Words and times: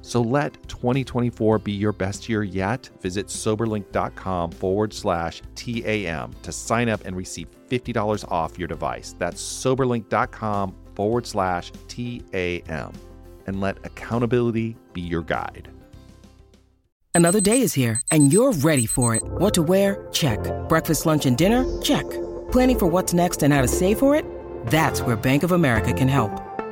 So 0.00 0.20
let 0.20 0.54
2024 0.68 1.58
be 1.58 1.72
your 1.72 1.92
best 1.92 2.28
year 2.28 2.42
yet. 2.42 2.88
Visit 3.00 3.26
soberlink.com 3.26 4.52
forward 4.52 4.92
slash 4.92 5.42
TAM 5.54 6.32
to 6.42 6.52
sign 6.52 6.88
up 6.88 7.04
and 7.04 7.16
receive 7.16 7.48
$50 7.68 8.30
off 8.30 8.58
your 8.58 8.68
device. 8.68 9.14
That's 9.18 9.42
soberlink.com 9.42 10.74
forward 10.94 11.26
slash 11.26 11.72
TAM. 11.88 12.92
And 13.46 13.60
let 13.60 13.84
accountability 13.84 14.76
be 14.92 15.00
your 15.00 15.22
guide. 15.22 15.70
Another 17.14 17.40
day 17.40 17.62
is 17.62 17.74
here 17.74 18.00
and 18.10 18.32
you're 18.32 18.52
ready 18.52 18.86
for 18.86 19.14
it. 19.14 19.22
What 19.24 19.54
to 19.54 19.62
wear? 19.62 20.06
Check. 20.12 20.38
Breakfast, 20.68 21.04
lunch, 21.04 21.26
and 21.26 21.36
dinner? 21.36 21.64
Check. 21.82 22.08
Planning 22.52 22.78
for 22.78 22.86
what's 22.86 23.12
next 23.12 23.42
and 23.42 23.52
how 23.52 23.60
to 23.60 23.68
save 23.68 23.98
for 23.98 24.14
it? 24.14 24.24
That's 24.66 25.02
where 25.02 25.16
Bank 25.16 25.42
of 25.42 25.52
America 25.52 25.92
can 25.92 26.08
help. 26.08 26.47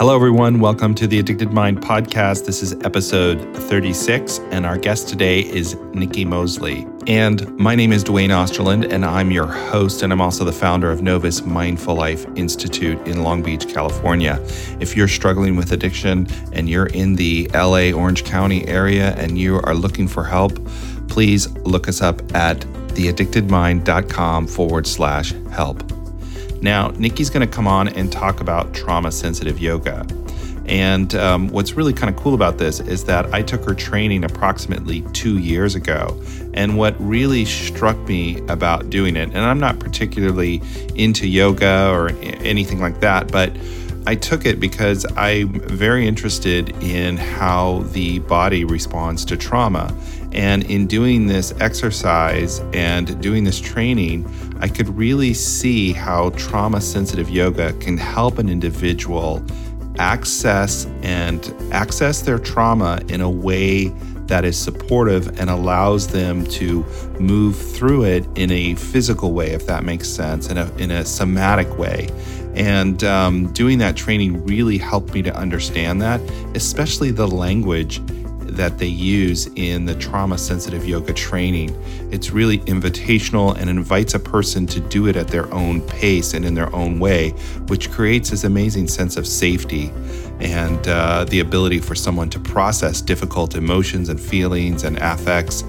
Hello, 0.00 0.16
everyone. 0.16 0.60
Welcome 0.60 0.94
to 0.94 1.06
the 1.06 1.18
Addicted 1.18 1.52
Mind 1.52 1.82
podcast. 1.82 2.46
This 2.46 2.62
is 2.62 2.72
episode 2.84 3.54
36, 3.54 4.38
and 4.50 4.64
our 4.64 4.78
guest 4.78 5.08
today 5.10 5.40
is 5.40 5.74
Nicki 5.92 6.24
Mosley. 6.24 6.86
And 7.06 7.46
my 7.58 7.74
name 7.74 7.92
is 7.92 8.02
Duane 8.02 8.30
Osterlind, 8.30 8.90
and 8.90 9.04
I'm 9.04 9.30
your 9.30 9.46
host, 9.46 10.00
and 10.00 10.10
I'm 10.10 10.22
also 10.22 10.42
the 10.42 10.54
founder 10.54 10.90
of 10.90 11.02
Novus 11.02 11.42
Mindful 11.42 11.96
Life 11.96 12.24
Institute 12.34 12.98
in 13.06 13.22
Long 13.22 13.42
Beach, 13.42 13.68
California. 13.68 14.40
If 14.80 14.96
you're 14.96 15.06
struggling 15.06 15.54
with 15.54 15.70
addiction 15.72 16.28
and 16.54 16.66
you're 16.66 16.86
in 16.86 17.16
the 17.16 17.50
LA 17.52 17.90
Orange 17.90 18.24
County 18.24 18.66
area 18.66 19.14
and 19.18 19.36
you 19.36 19.56
are 19.64 19.74
looking 19.74 20.08
for 20.08 20.24
help, 20.24 20.66
please 21.08 21.50
look 21.58 21.88
us 21.88 22.00
up 22.00 22.22
at 22.34 22.60
theaddictedmind.com 22.94 24.46
forward 24.46 24.86
slash 24.86 25.34
help. 25.50 25.99
Now, 26.60 26.88
Nicki's 26.90 27.30
going 27.30 27.46
to 27.46 27.52
come 27.52 27.66
on 27.66 27.88
and 27.88 28.12
talk 28.12 28.40
about 28.40 28.74
trauma 28.74 29.12
sensitive 29.12 29.58
yoga. 29.58 30.06
And 30.66 31.14
um, 31.16 31.48
what's 31.48 31.72
really 31.72 31.92
kind 31.92 32.14
of 32.14 32.20
cool 32.20 32.34
about 32.34 32.58
this 32.58 32.78
is 32.80 33.04
that 33.04 33.32
I 33.34 33.42
took 33.42 33.64
her 33.64 33.74
training 33.74 34.24
approximately 34.24 35.00
two 35.12 35.38
years 35.38 35.74
ago. 35.74 36.22
And 36.54 36.76
what 36.76 36.94
really 37.00 37.44
struck 37.44 37.96
me 38.06 38.38
about 38.46 38.88
doing 38.90 39.16
it, 39.16 39.30
and 39.30 39.38
I'm 39.38 39.58
not 39.58 39.80
particularly 39.80 40.62
into 40.94 41.26
yoga 41.26 41.90
or 41.90 42.10
anything 42.20 42.80
like 42.80 43.00
that, 43.00 43.32
but 43.32 43.52
I 44.06 44.14
took 44.14 44.46
it 44.46 44.60
because 44.60 45.04
I'm 45.16 45.60
very 45.60 46.06
interested 46.06 46.70
in 46.82 47.16
how 47.16 47.80
the 47.92 48.20
body 48.20 48.64
responds 48.64 49.24
to 49.26 49.36
trauma. 49.36 49.94
And 50.32 50.62
in 50.70 50.86
doing 50.86 51.26
this 51.26 51.52
exercise 51.60 52.60
and 52.72 53.20
doing 53.20 53.44
this 53.44 53.60
training, 53.60 54.24
I 54.60 54.68
could 54.68 54.88
really 54.96 55.32
see 55.32 55.92
how 55.92 56.30
trauma 56.30 56.80
sensitive 56.80 57.30
yoga 57.30 57.72
can 57.74 57.96
help 57.96 58.38
an 58.38 58.48
individual 58.48 59.42
access 59.98 60.86
and 61.02 61.54
access 61.72 62.20
their 62.20 62.38
trauma 62.38 63.00
in 63.08 63.20
a 63.20 63.30
way 63.30 63.88
that 64.26 64.44
is 64.44 64.56
supportive 64.56 65.40
and 65.40 65.50
allows 65.50 66.08
them 66.08 66.44
to 66.46 66.84
move 67.18 67.56
through 67.56 68.04
it 68.04 68.26
in 68.36 68.50
a 68.52 68.74
physical 68.76 69.32
way, 69.32 69.50
if 69.50 69.66
that 69.66 69.82
makes 69.82 70.08
sense, 70.08 70.48
in 70.48 70.56
a, 70.56 70.70
in 70.76 70.90
a 70.90 71.04
somatic 71.04 71.78
way. 71.78 72.08
And 72.54 73.02
um, 73.04 73.52
doing 73.52 73.78
that 73.78 73.96
training 73.96 74.44
really 74.44 74.78
helped 74.78 75.14
me 75.14 75.22
to 75.22 75.34
understand 75.34 76.00
that, 76.02 76.20
especially 76.54 77.10
the 77.10 77.26
language 77.26 78.00
that 78.56 78.78
they 78.78 78.86
use 78.86 79.48
in 79.56 79.84
the 79.84 79.94
trauma 79.94 80.38
sensitive 80.38 80.86
yoga 80.86 81.12
training. 81.12 81.70
It's 82.12 82.30
really 82.30 82.58
invitational 82.60 83.56
and 83.56 83.70
invites 83.70 84.14
a 84.14 84.18
person 84.18 84.66
to 84.68 84.80
do 84.80 85.06
it 85.06 85.16
at 85.16 85.28
their 85.28 85.52
own 85.52 85.80
pace 85.82 86.34
and 86.34 86.44
in 86.44 86.54
their 86.54 86.74
own 86.74 86.98
way, 86.98 87.30
which 87.68 87.90
creates 87.90 88.30
this 88.30 88.44
amazing 88.44 88.88
sense 88.88 89.16
of 89.16 89.26
safety 89.26 89.92
and 90.40 90.88
uh, 90.88 91.24
the 91.24 91.40
ability 91.40 91.80
for 91.80 91.94
someone 91.94 92.30
to 92.30 92.40
process 92.40 93.00
difficult 93.00 93.54
emotions 93.54 94.08
and 94.08 94.20
feelings 94.20 94.84
and 94.84 94.98
affects. 94.98 95.62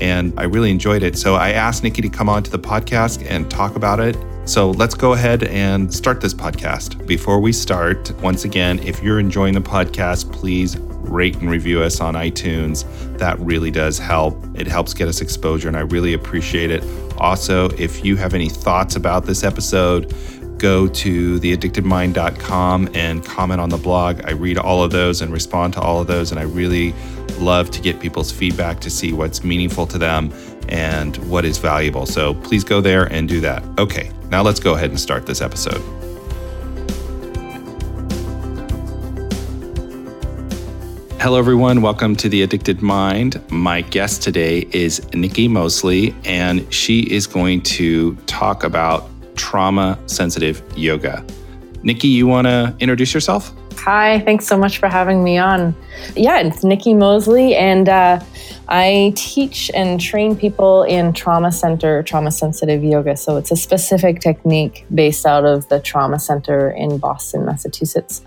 And 0.00 0.38
I 0.38 0.44
really 0.44 0.70
enjoyed 0.70 1.02
it. 1.02 1.16
So 1.16 1.36
I 1.36 1.50
asked 1.50 1.82
Nicki 1.82 2.02
to 2.02 2.08
come 2.08 2.28
on 2.28 2.42
to 2.42 2.50
the 2.50 2.58
podcast 2.58 3.24
and 3.30 3.50
talk 3.50 3.76
about 3.76 4.00
it. 4.00 4.16
So 4.44 4.70
let's 4.72 4.94
go 4.94 5.14
ahead 5.14 5.42
and 5.44 5.92
start 5.92 6.20
this 6.20 6.34
podcast. 6.34 7.04
Before 7.06 7.40
we 7.40 7.52
start, 7.52 8.12
once 8.20 8.44
again, 8.44 8.78
if 8.80 9.02
you're 9.02 9.18
enjoying 9.18 9.54
the 9.54 9.60
podcast, 9.60 10.30
please 10.32 10.76
rate 11.08 11.36
and 11.36 11.50
review 11.50 11.82
us 11.82 12.00
on 12.00 12.14
iTunes. 12.14 12.84
That 13.18 13.38
really 13.40 13.70
does 13.70 13.98
help. 13.98 14.42
It 14.54 14.66
helps 14.66 14.94
get 14.94 15.08
us 15.08 15.20
exposure, 15.20 15.68
and 15.68 15.76
I 15.76 15.80
really 15.80 16.14
appreciate 16.14 16.70
it. 16.70 16.84
Also, 17.18 17.70
if 17.70 18.04
you 18.04 18.16
have 18.16 18.34
any 18.34 18.48
thoughts 18.48 18.96
about 18.96 19.24
this 19.24 19.42
episode, 19.42 20.14
go 20.58 20.88
to 20.88 21.38
theaddictedmind.com 21.40 22.90
and 22.94 23.24
comment 23.24 23.60
on 23.60 23.68
the 23.68 23.76
blog. 23.76 24.22
I 24.24 24.32
read 24.32 24.58
all 24.58 24.82
of 24.82 24.90
those 24.90 25.20
and 25.20 25.32
respond 25.32 25.74
to 25.74 25.80
all 25.80 26.00
of 26.00 26.06
those, 26.06 26.30
and 26.30 26.40
I 26.40 26.44
really 26.44 26.94
love 27.38 27.70
to 27.72 27.80
get 27.80 28.00
people's 28.00 28.32
feedback 28.32 28.80
to 28.80 28.90
see 28.90 29.12
what's 29.12 29.44
meaningful 29.44 29.86
to 29.86 29.98
them 29.98 30.32
and 30.68 31.16
what 31.28 31.44
is 31.44 31.58
valuable. 31.58 32.06
So 32.06 32.34
please 32.34 32.64
go 32.64 32.80
there 32.80 33.04
and 33.12 33.28
do 33.28 33.40
that. 33.40 33.62
Okay, 33.78 34.10
now 34.30 34.42
let's 34.42 34.60
go 34.60 34.74
ahead 34.74 34.90
and 34.90 34.98
start 34.98 35.26
this 35.26 35.40
episode. 35.40 36.05
Hello, 41.26 41.40
everyone. 41.40 41.82
Welcome 41.82 42.14
to 42.18 42.28
The 42.28 42.42
Addicted 42.42 42.82
Mind. 42.82 43.42
My 43.50 43.80
guest 43.80 44.22
today 44.22 44.64
is 44.70 45.04
Nicki 45.12 45.48
Mosley, 45.48 46.14
and 46.24 46.72
she 46.72 47.00
is 47.00 47.26
going 47.26 47.62
to 47.62 48.14
talk 48.26 48.62
about 48.62 49.10
trauma 49.34 49.98
sensitive 50.06 50.62
yoga. 50.76 51.26
Nicki, 51.82 52.06
you 52.06 52.28
want 52.28 52.46
to 52.46 52.76
introduce 52.78 53.12
yourself? 53.12 53.52
Hi, 53.86 54.18
thanks 54.18 54.48
so 54.48 54.58
much 54.58 54.78
for 54.78 54.88
having 54.88 55.22
me 55.22 55.38
on. 55.38 55.72
Yeah, 56.16 56.40
it's 56.40 56.64
Nicki 56.64 56.92
Mosley, 56.92 57.54
and 57.54 57.88
uh, 57.88 58.18
I 58.66 59.12
teach 59.14 59.70
and 59.74 60.00
train 60.00 60.34
people 60.34 60.82
in 60.82 61.12
trauma 61.12 61.52
center, 61.52 62.02
trauma 62.02 62.32
sensitive 62.32 62.82
yoga. 62.82 63.16
So 63.16 63.36
it's 63.36 63.52
a 63.52 63.56
specific 63.56 64.18
technique 64.18 64.84
based 64.92 65.24
out 65.24 65.44
of 65.44 65.68
the 65.68 65.78
trauma 65.78 66.18
center 66.18 66.72
in 66.72 66.98
Boston, 66.98 67.46
Massachusetts. 67.46 68.22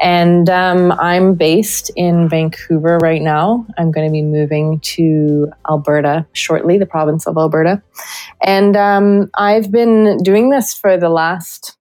And 0.00 0.48
um, 0.48 0.92
I'm 0.92 1.34
based 1.34 1.90
in 1.96 2.26
Vancouver 2.26 2.96
right 2.96 3.20
now. 3.20 3.66
I'm 3.76 3.92
going 3.92 4.08
to 4.08 4.10
be 4.10 4.22
moving 4.22 4.80
to 4.80 5.52
Alberta 5.68 6.24
shortly, 6.32 6.78
the 6.78 6.86
province 6.86 7.26
of 7.26 7.36
Alberta. 7.36 7.82
And 8.42 8.74
um, 8.74 9.30
I've 9.34 9.70
been 9.70 10.16
doing 10.22 10.48
this 10.48 10.72
for 10.72 10.96
the 10.96 11.10
last 11.10 11.76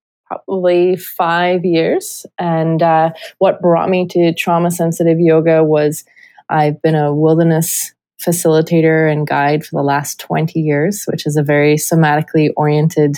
probably 0.46 0.96
five 0.96 1.66
years. 1.66 2.26
And 2.40 2.82
uh, 2.82 3.12
what 3.38 3.62
brought 3.62 3.90
me 3.90 4.08
to 4.08 4.34
trauma 4.34 4.72
sensitive 4.72 5.20
yoga 5.20 5.64
was 5.64 6.04
I've 6.50 6.82
been 6.82 6.96
a 6.96 7.14
wilderness 7.14 7.94
facilitator 8.22 9.12
and 9.12 9.28
guide 9.28 9.66
for 9.66 9.76
the 9.76 9.84
last 9.84 10.20
20 10.20 10.60
years, 10.60 11.04
which 11.06 11.26
is 11.26 11.36
a 11.36 11.44
very 11.44 11.76
somatically 11.76 12.52
oriented 12.56 13.18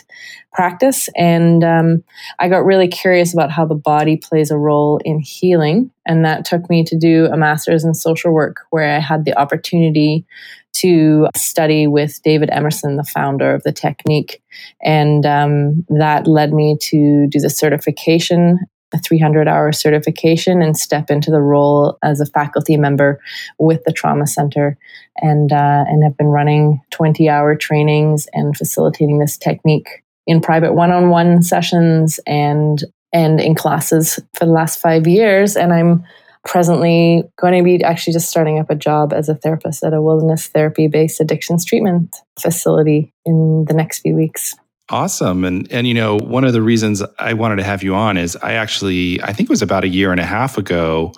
practice. 0.52 1.10
And 1.16 1.64
um, 1.64 2.04
I 2.40 2.50
got 2.50 2.66
really 2.66 2.88
curious 2.88 3.34
about 3.34 3.52
how 3.52 3.66
the 3.66 3.76
body 3.76 4.18
plays 4.18 4.50
a 4.50 4.58
role 4.58 5.00
in 5.06 5.20
healing. 5.20 5.92
And 6.08 6.26
that 6.26 6.46
took 6.46 6.70
me 6.70 6.84
to 6.86 6.98
do 6.98 7.26
a 7.26 7.38
master's 7.38 7.84
in 7.84 7.94
social 7.94 8.32
work, 8.32 8.62
where 8.72 8.96
I 8.96 9.00
had 9.00 9.26
the 9.26 9.38
opportunity 9.38 10.26
to 10.76 11.28
study 11.36 11.88
with 11.88 12.22
David 12.24 12.50
Emerson, 12.52 12.98
the 12.98 13.04
founder 13.04 13.54
of 13.54 13.64
the 13.64 13.72
technique. 13.72 14.42
And 14.84 15.26
um, 15.26 15.86
that 15.90 16.28
led 16.28 16.54
me 16.54 16.78
to 16.82 17.28
do 17.28 17.40
the 17.40 17.50
certification 17.50 18.60
a 18.94 19.00
300 19.00 19.48
hour 19.48 19.72
certification 19.72 20.62
and 20.62 20.78
step 20.78 21.10
into 21.10 21.32
the 21.32 21.42
role 21.42 21.98
as 22.04 22.22
a 22.22 22.26
faculty 22.26 22.78
member 22.78 23.20
with 23.60 23.84
the 23.84 23.92
trauma 23.92 24.28
center 24.28 24.78
and 25.18 25.52
uh, 25.52 25.84
and 25.88 26.04
have 26.04 26.18
been 26.18 26.28
running 26.28 26.82
20 26.92 27.30
hour 27.30 27.56
trainings 27.56 28.28
and 28.34 28.56
facilitating 28.56 29.20
this 29.20 29.38
technique 29.38 30.04
in 30.28 30.40
private 30.40 30.74
one-on-one 30.74 31.42
sessions 31.42 32.20
and 32.26 32.84
and 33.12 33.40
in 33.40 33.56
classes 33.56 34.20
for 34.34 34.46
the 34.46 34.52
last 34.52 34.80
five 34.80 35.08
years 35.08 35.56
and 35.56 35.74
i'm 35.74 36.04
presently 36.46 37.24
going 37.38 37.54
to 37.54 37.64
be 37.64 37.84
actually 37.84 38.14
just 38.14 38.30
starting 38.30 38.60
up 38.60 38.70
a 38.70 38.76
job 38.76 39.12
as 39.12 39.28
a 39.28 39.36
therapist 39.36 39.84
at 39.84 39.94
a 39.94 40.02
wilderness 40.02 40.48
therapy 40.48 40.88
based 40.88 41.20
addictions 41.20 41.66
treatment 41.66 42.16
facility 42.40 43.14
in 43.26 43.66
the 43.68 43.74
next 43.74 44.00
few 44.00 44.16
weeks 44.16 44.56
Awesome. 44.90 45.44
And 45.46 45.72
and 45.72 45.88
you 45.88 45.96
know, 45.96 46.16
one 46.16 46.44
of 46.44 46.54
the 46.54 46.62
reasons 46.62 47.02
I 47.18 47.34
wanted 47.34 47.56
to 47.56 47.64
have 47.64 47.82
you 47.82 47.96
on 47.96 48.18
is 48.18 48.36
I 48.36 48.54
actually 48.54 49.20
I 49.24 49.34
think 49.34 49.50
it 49.50 49.50
was 49.50 49.64
about 49.64 49.84
a 49.84 49.88
year 49.88 50.12
and 50.12 50.20
a 50.20 50.26
half 50.26 50.60
ago 50.60 51.12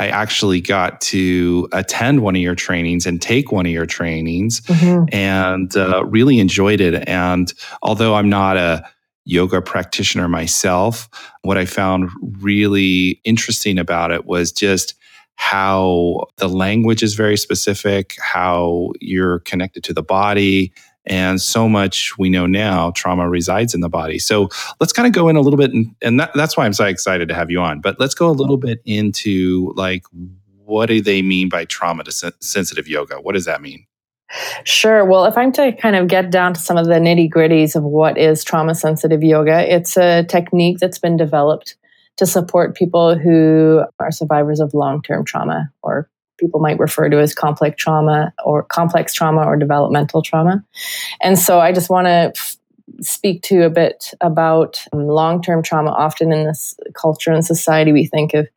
I 0.00 0.08
actually 0.08 0.62
got 0.62 1.02
to 1.02 1.68
attend 1.72 2.20
one 2.20 2.34
of 2.34 2.40
your 2.40 2.54
trainings 2.54 3.04
and 3.04 3.20
take 3.20 3.52
one 3.52 3.66
of 3.66 3.72
your 3.72 3.84
trainings 3.84 4.62
mm-hmm. 4.62 5.04
and 5.14 5.76
uh, 5.76 6.04
really 6.06 6.38
enjoyed 6.38 6.80
it 6.80 7.06
and 7.06 7.52
although 7.82 8.14
I'm 8.14 8.30
not 8.30 8.56
a 8.56 8.88
yoga 9.30 9.62
practitioner 9.62 10.28
myself, 10.28 11.08
what 11.42 11.56
I 11.56 11.64
found 11.64 12.10
really 12.40 13.20
interesting 13.24 13.78
about 13.78 14.10
it 14.10 14.26
was 14.26 14.52
just 14.52 14.94
how 15.36 16.26
the 16.36 16.48
language 16.48 17.02
is 17.02 17.14
very 17.14 17.36
specific, 17.36 18.16
how 18.20 18.90
you're 19.00 19.38
connected 19.40 19.84
to 19.84 19.94
the 19.94 20.02
body, 20.02 20.72
and 21.06 21.40
so 21.40 21.68
much 21.68 22.18
we 22.18 22.28
know 22.28 22.46
now 22.46 22.90
trauma 22.90 23.28
resides 23.28 23.74
in 23.74 23.80
the 23.80 23.88
body. 23.88 24.18
So 24.18 24.48
let's 24.80 24.92
kind 24.92 25.06
of 25.06 25.12
go 25.12 25.28
in 25.28 25.36
a 25.36 25.40
little 25.40 25.56
bit 25.56 25.72
and, 25.72 25.94
and 26.02 26.20
that, 26.20 26.30
that's 26.34 26.56
why 26.56 26.66
i'm 26.66 26.74
so 26.74 26.84
excited 26.84 27.26
to 27.28 27.34
have 27.34 27.50
you 27.50 27.58
on 27.58 27.80
but 27.80 27.98
let's 27.98 28.14
go 28.14 28.28
a 28.28 28.32
little 28.32 28.58
bit 28.58 28.82
into 28.84 29.72
like 29.76 30.04
what 30.70 30.86
do 30.86 31.02
they 31.02 31.20
mean 31.20 31.48
by 31.48 31.64
trauma 31.64 32.04
sensitive 32.40 32.86
yoga? 32.86 33.16
What 33.16 33.34
does 33.34 33.44
that 33.44 33.60
mean 33.60 33.86
Sure. 34.64 35.04
Well, 35.04 35.24
if 35.24 35.36
I'm 35.36 35.52
to 35.52 35.72
kind 35.72 35.96
of 35.96 36.06
get 36.06 36.30
down 36.30 36.54
to 36.54 36.60
some 36.60 36.76
of 36.76 36.86
the 36.86 36.94
nitty 36.94 37.30
gritties 37.30 37.74
of 37.74 37.82
what 37.82 38.16
is 38.16 38.44
trauma 38.44 38.74
sensitive 38.74 39.22
yoga, 39.22 39.72
it's 39.72 39.96
a 39.96 40.24
technique 40.24 40.78
that's 40.78 40.98
been 40.98 41.16
developed 41.16 41.76
to 42.16 42.26
support 42.26 42.76
people 42.76 43.18
who 43.18 43.82
are 43.98 44.12
survivors 44.12 44.60
of 44.60 44.74
long 44.74 45.02
term 45.02 45.24
trauma 45.24 45.72
or 45.82 46.08
people 46.38 46.60
might 46.60 46.78
refer 46.78 47.08
to 47.08 47.18
as 47.18 47.34
complex 47.34 47.82
trauma 47.82 48.32
or 48.44 48.62
complex 48.64 49.12
trauma 49.12 49.42
or 49.42 49.56
developmental 49.56 50.22
trauma. 50.22 50.64
And 51.20 51.38
so 51.38 51.60
I 51.60 51.72
just 51.72 51.90
want 51.90 52.06
to 52.06 52.32
f- 52.34 52.56
speak 53.00 53.42
to 53.42 53.64
a 53.64 53.70
bit 53.70 54.12
about 54.20 54.82
um, 54.92 55.06
long-term 55.06 55.62
trauma. 55.62 55.90
Often 55.90 56.32
in 56.32 56.46
this 56.46 56.74
culture 56.94 57.30
and 57.30 57.44
society, 57.44 57.92
we 57.92 58.06
think 58.06 58.34
of 58.34 58.48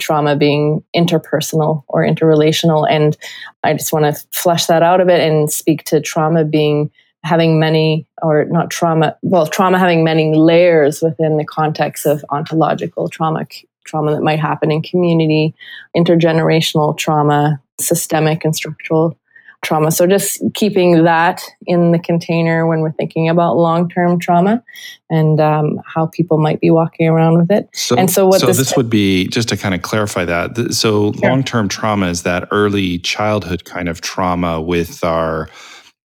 trauma 0.00 0.36
being 0.36 0.82
interpersonal 0.96 1.84
or 1.88 2.06
interrelational. 2.06 2.86
And 2.90 3.16
I 3.62 3.72
just 3.74 3.92
want 3.92 4.04
to 4.04 4.26
flesh 4.32 4.66
that 4.66 4.82
out 4.82 5.00
a 5.00 5.04
bit 5.04 5.20
and 5.20 5.50
speak 5.50 5.84
to 5.84 6.00
trauma 6.00 6.44
being 6.44 6.90
having 7.24 7.60
many, 7.60 8.06
or 8.20 8.46
not 8.46 8.70
trauma, 8.70 9.16
well, 9.22 9.46
trauma 9.46 9.78
having 9.78 10.02
many 10.02 10.34
layers 10.34 11.02
within 11.02 11.36
the 11.36 11.44
context 11.44 12.04
of 12.04 12.24
ontological 12.30 13.08
trauma, 13.08 13.46
trauma 13.84 14.12
that 14.12 14.22
might 14.22 14.40
happen 14.40 14.72
in 14.72 14.82
community, 14.82 15.54
intergenerational 15.96 16.96
trauma, 16.98 17.60
systemic 17.80 18.44
and 18.44 18.56
structural 18.56 19.16
trauma. 19.62 19.92
So 19.92 20.06
just 20.06 20.42
keeping 20.54 21.04
that 21.04 21.40
in 21.66 21.92
the 21.92 21.98
container 21.98 22.66
when 22.66 22.80
we're 22.80 22.92
thinking 22.92 23.28
about 23.28 23.56
long-term 23.56 24.18
trauma 24.18 24.62
and 25.08 25.40
um, 25.40 25.80
how 25.86 26.06
people 26.06 26.38
might 26.38 26.60
be 26.60 26.70
walking 26.70 27.08
around 27.08 27.38
with 27.38 27.50
it. 27.50 27.68
So, 27.72 27.96
and 27.96 28.10
so 28.10 28.26
what 28.26 28.40
so 28.40 28.46
this, 28.48 28.58
this 28.58 28.76
would 28.76 28.90
be 28.90 29.28
just 29.28 29.48
to 29.50 29.56
kind 29.56 29.74
of 29.74 29.82
clarify 29.82 30.24
that. 30.24 30.74
So 30.74 31.12
sure. 31.12 31.30
long-term 31.30 31.68
trauma 31.68 32.08
is 32.08 32.24
that 32.24 32.48
early 32.50 32.98
childhood 32.98 33.64
kind 33.64 33.88
of 33.88 34.00
trauma 34.00 34.60
with 34.60 35.04
our 35.04 35.48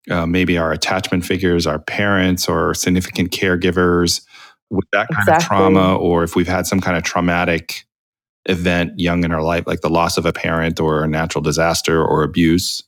uh, 0.09 0.25
maybe 0.25 0.57
our 0.57 0.71
attachment 0.71 1.25
figures, 1.25 1.65
our 1.65 1.79
parents, 1.79 2.47
or 2.47 2.73
significant 2.75 3.31
caregivers 3.31 4.21
with 4.69 4.85
that 4.91 5.07
kind 5.07 5.27
exactly. 5.27 5.35
of 5.35 5.47
trauma, 5.47 5.95
or 5.95 6.23
if 6.23 6.35
we've 6.35 6.47
had 6.47 6.67
some 6.67 6.79
kind 6.79 6.95
of 6.97 7.03
traumatic 7.03 7.85
event 8.47 8.99
young 8.99 9.23
in 9.23 9.31
our 9.31 9.41
life, 9.41 9.65
like 9.65 9.81
the 9.81 9.89
loss 9.89 10.17
of 10.17 10.25
a 10.25 10.33
parent 10.33 10.79
or 10.79 11.03
a 11.03 11.07
natural 11.07 11.41
disaster 11.41 12.03
or 12.03 12.21
abuse? 12.21 12.83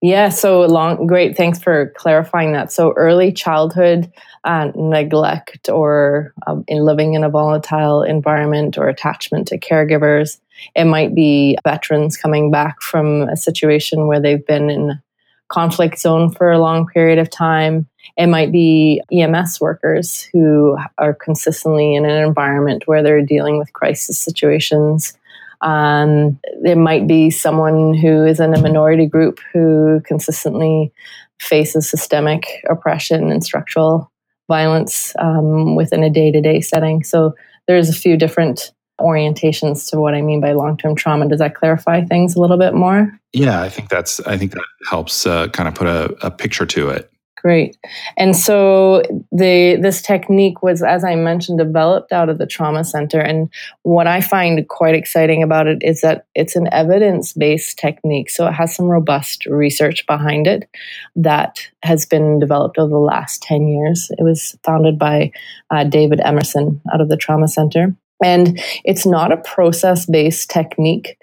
Yeah, 0.00 0.28
so 0.28 0.62
long, 0.62 1.06
great. 1.06 1.36
Thanks 1.36 1.58
for 1.58 1.92
clarifying 1.96 2.52
that. 2.52 2.72
So 2.72 2.92
early 2.96 3.32
childhood 3.32 4.12
uh, 4.44 4.70
neglect 4.74 5.68
or 5.68 6.32
um, 6.46 6.64
in 6.68 6.84
living 6.84 7.14
in 7.14 7.24
a 7.24 7.28
volatile 7.28 8.02
environment 8.02 8.78
or 8.78 8.88
attachment 8.88 9.48
to 9.48 9.58
caregivers. 9.58 10.38
It 10.74 10.84
might 10.84 11.14
be 11.14 11.58
veterans 11.64 12.16
coming 12.16 12.50
back 12.50 12.80
from 12.80 13.22
a 13.22 13.36
situation 13.36 14.06
where 14.06 14.20
they've 14.20 14.44
been 14.46 14.70
in 14.70 15.00
conflict 15.48 15.98
zone 15.98 16.30
for 16.30 16.50
a 16.50 16.58
long 16.58 16.86
period 16.86 17.18
of 17.18 17.30
time. 17.30 17.88
It 18.16 18.26
might 18.26 18.52
be 18.52 19.02
EMS 19.12 19.60
workers 19.60 20.28
who 20.32 20.76
are 20.98 21.14
consistently 21.14 21.94
in 21.94 22.04
an 22.04 22.22
environment 22.24 22.84
where 22.86 23.02
they're 23.02 23.24
dealing 23.24 23.58
with 23.58 23.72
crisis 23.72 24.18
situations. 24.18 25.16
Um, 25.60 26.38
it 26.64 26.78
might 26.78 27.06
be 27.06 27.30
someone 27.30 27.94
who 27.94 28.24
is 28.24 28.40
in 28.40 28.54
a 28.54 28.60
minority 28.60 29.06
group 29.06 29.40
who 29.52 30.00
consistently 30.04 30.92
faces 31.40 31.88
systemic 31.88 32.46
oppression 32.68 33.30
and 33.30 33.42
structural 33.42 34.10
violence 34.48 35.14
um, 35.18 35.76
within 35.76 36.02
a 36.02 36.10
day 36.10 36.32
to 36.32 36.40
day 36.40 36.60
setting. 36.60 37.02
So 37.04 37.34
there's 37.66 37.88
a 37.88 37.92
few 37.92 38.16
different 38.16 38.72
orientations 39.00 39.88
to 39.90 40.00
what 40.00 40.14
I 40.14 40.22
mean 40.22 40.40
by 40.40 40.52
long-term 40.52 40.96
trauma. 40.96 41.28
Does 41.28 41.38
that 41.38 41.54
clarify 41.54 42.04
things 42.04 42.34
a 42.34 42.40
little 42.40 42.56
bit 42.56 42.74
more? 42.74 43.12
Yeah, 43.32 43.62
I 43.62 43.68
think 43.68 43.88
that's 43.88 44.20
I 44.20 44.36
think 44.36 44.52
that 44.52 44.64
helps 44.88 45.26
uh, 45.26 45.48
kind 45.48 45.68
of 45.68 45.74
put 45.74 45.86
a, 45.86 46.14
a 46.26 46.30
picture 46.30 46.66
to 46.66 46.90
it. 46.90 47.10
Great. 47.42 47.76
And 48.16 48.36
so 48.36 49.02
the 49.30 49.78
this 49.80 50.02
technique 50.02 50.62
was, 50.62 50.82
as 50.82 51.04
I 51.04 51.14
mentioned, 51.14 51.58
developed 51.58 52.12
out 52.12 52.28
of 52.28 52.38
the 52.38 52.46
trauma 52.46 52.82
center. 52.82 53.20
And 53.20 53.48
what 53.82 54.08
I 54.08 54.20
find 54.20 54.66
quite 54.68 54.96
exciting 54.96 55.42
about 55.42 55.68
it 55.68 55.78
is 55.82 56.00
that 56.00 56.26
it's 56.34 56.56
an 56.56 56.68
evidence-based 56.72 57.78
technique. 57.78 58.30
So 58.30 58.48
it 58.48 58.52
has 58.52 58.74
some 58.74 58.86
robust 58.86 59.46
research 59.46 60.04
behind 60.06 60.48
it 60.48 60.68
that 61.14 61.60
has 61.84 62.06
been 62.06 62.40
developed 62.40 62.76
over 62.76 62.90
the 62.90 62.98
last 62.98 63.40
10 63.42 63.68
years. 63.68 64.10
It 64.18 64.24
was 64.24 64.56
founded 64.64 64.98
by 64.98 65.30
uh, 65.70 65.84
David 65.84 66.20
Emerson 66.20 66.80
out 66.92 67.00
of 67.00 67.08
the 67.08 67.16
trauma 67.16 67.46
center. 67.46 67.94
And 68.24 68.60
it's 68.84 69.06
not 69.06 69.30
a 69.30 69.36
process 69.36 70.06
based 70.06 70.50
technique. 70.50 71.16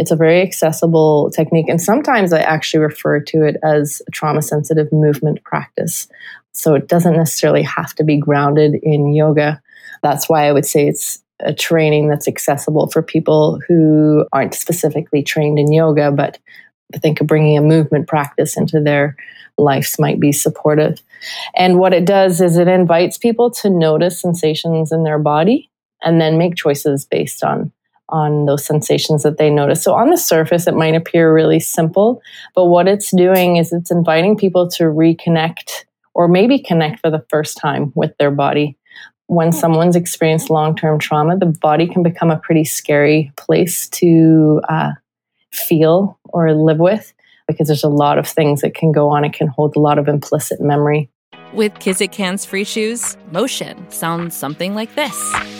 It's 0.00 0.10
a 0.10 0.16
very 0.16 0.40
accessible 0.40 1.30
technique. 1.30 1.68
And 1.68 1.80
sometimes 1.80 2.32
I 2.32 2.40
actually 2.40 2.80
refer 2.80 3.20
to 3.20 3.46
it 3.46 3.56
as 3.62 4.00
a 4.08 4.10
trauma 4.10 4.40
sensitive 4.40 4.90
movement 4.90 5.44
practice. 5.44 6.08
So 6.52 6.74
it 6.74 6.88
doesn't 6.88 7.16
necessarily 7.16 7.62
have 7.62 7.94
to 7.96 8.04
be 8.04 8.18
grounded 8.18 8.76
in 8.82 9.12
yoga. 9.12 9.60
That's 10.02 10.26
why 10.26 10.48
I 10.48 10.52
would 10.52 10.64
say 10.64 10.88
it's 10.88 11.22
a 11.40 11.52
training 11.52 12.08
that's 12.08 12.26
accessible 12.26 12.88
for 12.88 13.02
people 13.02 13.60
who 13.68 14.24
aren't 14.32 14.54
specifically 14.54 15.22
trained 15.22 15.58
in 15.58 15.70
yoga, 15.70 16.10
but 16.10 16.38
I 16.94 16.98
think 16.98 17.20
bringing 17.26 17.58
a 17.58 17.62
movement 17.62 18.08
practice 18.08 18.56
into 18.56 18.80
their 18.80 19.16
lives 19.58 19.98
might 19.98 20.18
be 20.18 20.32
supportive. 20.32 21.02
And 21.54 21.78
what 21.78 21.92
it 21.92 22.06
does 22.06 22.40
is 22.40 22.56
it 22.56 22.68
invites 22.68 23.18
people 23.18 23.50
to 23.50 23.68
notice 23.68 24.18
sensations 24.18 24.92
in 24.92 25.04
their 25.04 25.18
body 25.18 25.70
and 26.02 26.18
then 26.18 26.38
make 26.38 26.56
choices 26.56 27.04
based 27.04 27.44
on 27.44 27.70
on 28.10 28.46
those 28.46 28.64
sensations 28.64 29.22
that 29.22 29.38
they 29.38 29.50
notice. 29.50 29.82
So 29.82 29.94
on 29.94 30.10
the 30.10 30.16
surface 30.16 30.66
it 30.66 30.74
might 30.74 30.94
appear 30.94 31.32
really 31.32 31.60
simple, 31.60 32.20
but 32.54 32.66
what 32.66 32.88
it's 32.88 33.14
doing 33.14 33.56
is 33.56 33.72
it's 33.72 33.90
inviting 33.90 34.36
people 34.36 34.68
to 34.70 34.84
reconnect 34.84 35.84
or 36.14 36.28
maybe 36.28 36.58
connect 36.58 37.00
for 37.00 37.10
the 37.10 37.24
first 37.28 37.56
time 37.56 37.92
with 37.94 38.16
their 38.18 38.30
body. 38.30 38.76
When 39.26 39.52
someone's 39.52 39.94
experienced 39.94 40.50
long-term 40.50 40.98
trauma, 40.98 41.38
the 41.38 41.46
body 41.46 41.86
can 41.86 42.02
become 42.02 42.30
a 42.30 42.38
pretty 42.38 42.64
scary 42.64 43.32
place 43.36 43.88
to 43.90 44.60
uh, 44.68 44.90
feel 45.52 46.18
or 46.24 46.52
live 46.52 46.78
with 46.78 47.12
because 47.46 47.68
there's 47.68 47.84
a 47.84 47.88
lot 47.88 48.18
of 48.18 48.26
things 48.26 48.60
that 48.62 48.74
can 48.74 48.92
go 48.92 49.08
on. 49.08 49.24
It 49.24 49.32
can 49.32 49.46
hold 49.46 49.76
a 49.76 49.80
lot 49.80 49.98
of 49.98 50.08
implicit 50.08 50.60
memory. 50.60 51.08
With 51.52 51.74
Kizik 51.74 52.14
hands 52.14 52.44
free 52.44 52.64
shoes, 52.64 53.16
motion 53.32 53.90
sounds 53.90 54.36
something 54.36 54.74
like 54.74 54.94
this. 54.94 55.59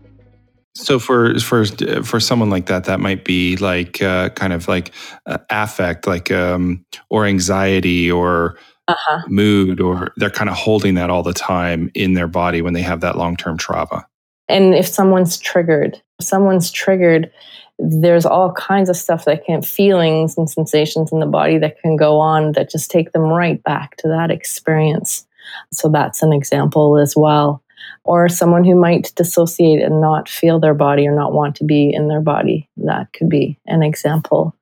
So 0.75 0.99
for 0.99 1.37
for 1.39 1.65
for 1.65 2.19
someone 2.19 2.49
like 2.49 2.67
that, 2.67 2.85
that 2.85 2.99
might 2.99 3.25
be 3.25 3.57
like 3.57 4.01
uh, 4.01 4.29
kind 4.29 4.53
of 4.53 4.67
like 4.67 4.93
uh, 5.25 5.37
affect, 5.49 6.07
like 6.07 6.31
um, 6.31 6.85
or 7.09 7.25
anxiety 7.25 8.09
or 8.09 8.57
uh-huh. 8.87 9.23
mood, 9.27 9.81
or 9.81 10.13
they're 10.15 10.29
kind 10.29 10.49
of 10.49 10.55
holding 10.55 10.95
that 10.95 11.09
all 11.09 11.23
the 11.23 11.33
time 11.33 11.91
in 11.93 12.13
their 12.13 12.27
body 12.27 12.61
when 12.61 12.73
they 12.73 12.81
have 12.81 13.01
that 13.01 13.17
long 13.17 13.35
term 13.35 13.57
trauma. 13.57 14.07
And 14.47 14.73
if 14.73 14.87
someone's 14.87 15.37
triggered, 15.37 16.01
if 16.19 16.25
someone's 16.25 16.71
triggered, 16.71 17.31
there's 17.77 18.25
all 18.25 18.53
kinds 18.53 18.89
of 18.89 18.95
stuff 18.95 19.25
that 19.25 19.45
can 19.45 19.61
feelings 19.61 20.37
and 20.37 20.49
sensations 20.49 21.11
in 21.11 21.19
the 21.19 21.25
body 21.25 21.57
that 21.57 21.81
can 21.81 21.97
go 21.97 22.19
on 22.19 22.53
that 22.53 22.69
just 22.69 22.91
take 22.91 23.11
them 23.11 23.23
right 23.23 23.61
back 23.63 23.97
to 23.97 24.07
that 24.07 24.31
experience. 24.31 25.27
So 25.73 25.89
that's 25.89 26.21
an 26.21 26.31
example 26.31 26.97
as 26.97 27.13
well 27.15 27.60
or 28.03 28.29
someone 28.29 28.63
who 28.63 28.75
might 28.75 29.13
dissociate 29.15 29.81
and 29.81 30.01
not 30.01 30.27
feel 30.27 30.59
their 30.59 30.73
body 30.73 31.07
or 31.07 31.15
not 31.15 31.33
want 31.33 31.55
to 31.57 31.63
be 31.63 31.91
in 31.93 32.07
their 32.07 32.21
body. 32.21 32.69
That 32.77 33.13
could 33.13 33.29
be 33.29 33.59
an 33.67 33.83
example. 33.83 34.55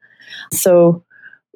So, 0.51 1.03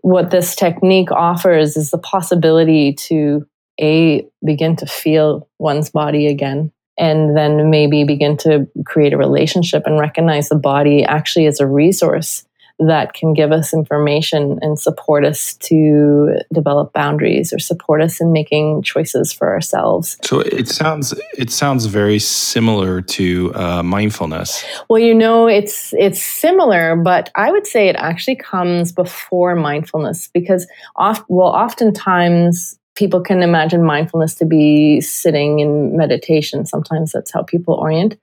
what 0.02 0.32
this 0.32 0.56
technique 0.56 1.12
offers 1.12 1.78
is 1.78 1.92
the 1.92 1.98
possibility 1.98 2.94
to 2.94 3.48
a 3.80 4.28
begin 4.46 4.76
to 4.78 4.86
feel 4.86 5.48
one's 5.60 5.90
body 5.90 6.28
again 6.28 6.72
and 6.98 7.36
then 7.36 7.70
maybe 7.70 8.04
begin 8.04 8.38
to 8.38 8.68
create 8.86 9.14
a 9.14 9.18
relationship 9.18 9.84
and 9.86 10.00
recognize 10.00 10.50
the 10.50 10.56
body 10.56 11.04
actually 11.04 11.48
as 11.48 11.60
a 11.60 11.68
resource 11.68 12.46
that 12.80 13.14
can 13.14 13.34
give 13.34 13.52
us 13.52 13.74
information 13.74 14.60
and 14.62 14.80
support 14.80 15.26
us 15.26 15.56
to 15.58 16.38
develop 16.52 16.92
boundaries 16.94 17.54
or 17.54 17.60
support 17.60 18.02
us 18.02 18.20
in 18.20 18.32
making 18.32 18.82
choices 18.82 19.32
for 19.32 19.52
ourselves. 19.54 20.18
So 20.24 20.40
it 20.40 20.68
sounds 20.68 21.14
it 21.38 21.52
sounds 21.52 21.86
very 21.86 22.20
similar 22.20 23.02
to 23.02 23.54
uh, 23.56 23.84
mindfulness. 23.84 24.64
Well, 24.90 25.00
you 25.00 25.14
know, 25.14 25.48
it's 25.48 25.94
it's 25.94 26.22
similar, 26.22 26.96
but 26.96 27.32
I 27.36 27.52
would 27.52 27.68
say 27.68 27.90
it 27.90 27.96
actually 27.96 28.38
comes 28.38 28.92
before 28.92 29.56
mindfulness 29.56 30.30
because 30.34 30.68
oft, 30.96 31.26
well, 31.30 31.50
oftentimes 31.50 32.80
people 32.96 33.22
can 33.22 33.42
imagine 33.42 33.84
mindfulness 33.84 34.36
to 34.36 34.46
be 34.46 35.02
sitting 35.02 35.60
in 35.60 35.98
meditation. 35.98 36.66
Sometimes 36.66 37.12
that's 37.12 37.32
how 37.32 37.44
people 37.44 37.76
orient. 37.76 38.18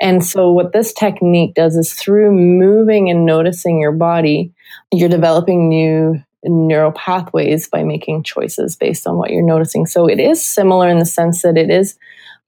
And 0.00 0.24
so, 0.24 0.50
what 0.52 0.72
this 0.72 0.92
technique 0.92 1.54
does 1.54 1.76
is 1.76 1.92
through 1.92 2.32
moving 2.32 3.10
and 3.10 3.24
noticing 3.24 3.80
your 3.80 3.92
body, 3.92 4.52
you're 4.92 5.08
developing 5.08 5.68
new 5.68 6.20
neural 6.44 6.92
pathways 6.92 7.68
by 7.68 7.82
making 7.82 8.22
choices 8.22 8.76
based 8.76 9.06
on 9.06 9.16
what 9.16 9.30
you're 9.30 9.42
noticing. 9.42 9.86
So, 9.86 10.06
it 10.06 10.20
is 10.20 10.44
similar 10.44 10.88
in 10.88 10.98
the 10.98 11.04
sense 11.04 11.42
that 11.42 11.56
it 11.56 11.70
is 11.70 11.96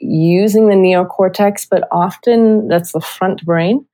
using 0.01 0.69
the 0.69 0.77
neocortex, 0.77 1.67
but 1.71 1.87
often 1.91 2.69
that's 2.69 2.93
the 2.93 3.01
front 3.01 3.45
brain. 3.45 3.85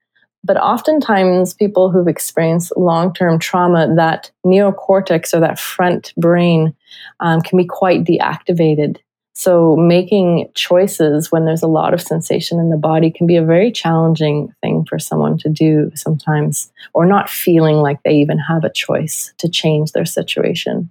But 0.45 0.59
oftentimes, 0.59 1.55
people 1.55 1.91
who've 1.91 2.07
experienced 2.07 2.77
long 2.77 3.15
term 3.15 3.39
trauma, 3.39 3.95
that 3.97 4.31
neocortex 4.45 5.33
or 5.33 5.41
that 5.41 5.59
front 5.59 6.13
brain 6.17 6.75
um, 7.21 7.41
can 7.41 7.57
be 7.57 7.65
quite 7.65 8.05
deactivated. 8.05 8.99
So, 9.33 9.75
making 9.75 10.51
choices 10.55 11.33
when 11.33 11.47
there's 11.47 11.63
a 11.63 11.69
lot 11.69 11.95
of 11.95 12.03
sensation 12.03 12.61
in 12.61 12.69
the 12.69 12.77
body 12.77 13.11
can 13.11 13.27
be 13.27 13.37
a 13.37 13.45
very 13.45 13.73
challenging 13.73 14.55
thing 14.61 14.85
for 14.89 14.99
someone 14.99 15.39
to 15.39 15.49
do 15.49 15.91
sometimes, 15.95 16.71
or 16.93 17.07
not 17.07 17.31
feeling 17.31 17.77
like 17.77 18.03
they 18.03 18.15
even 18.15 18.39
have 18.39 18.65
a 18.65 18.73
choice 18.73 19.33
to 19.39 19.49
change 19.49 19.93
their 19.93 20.05
situation. 20.05 20.91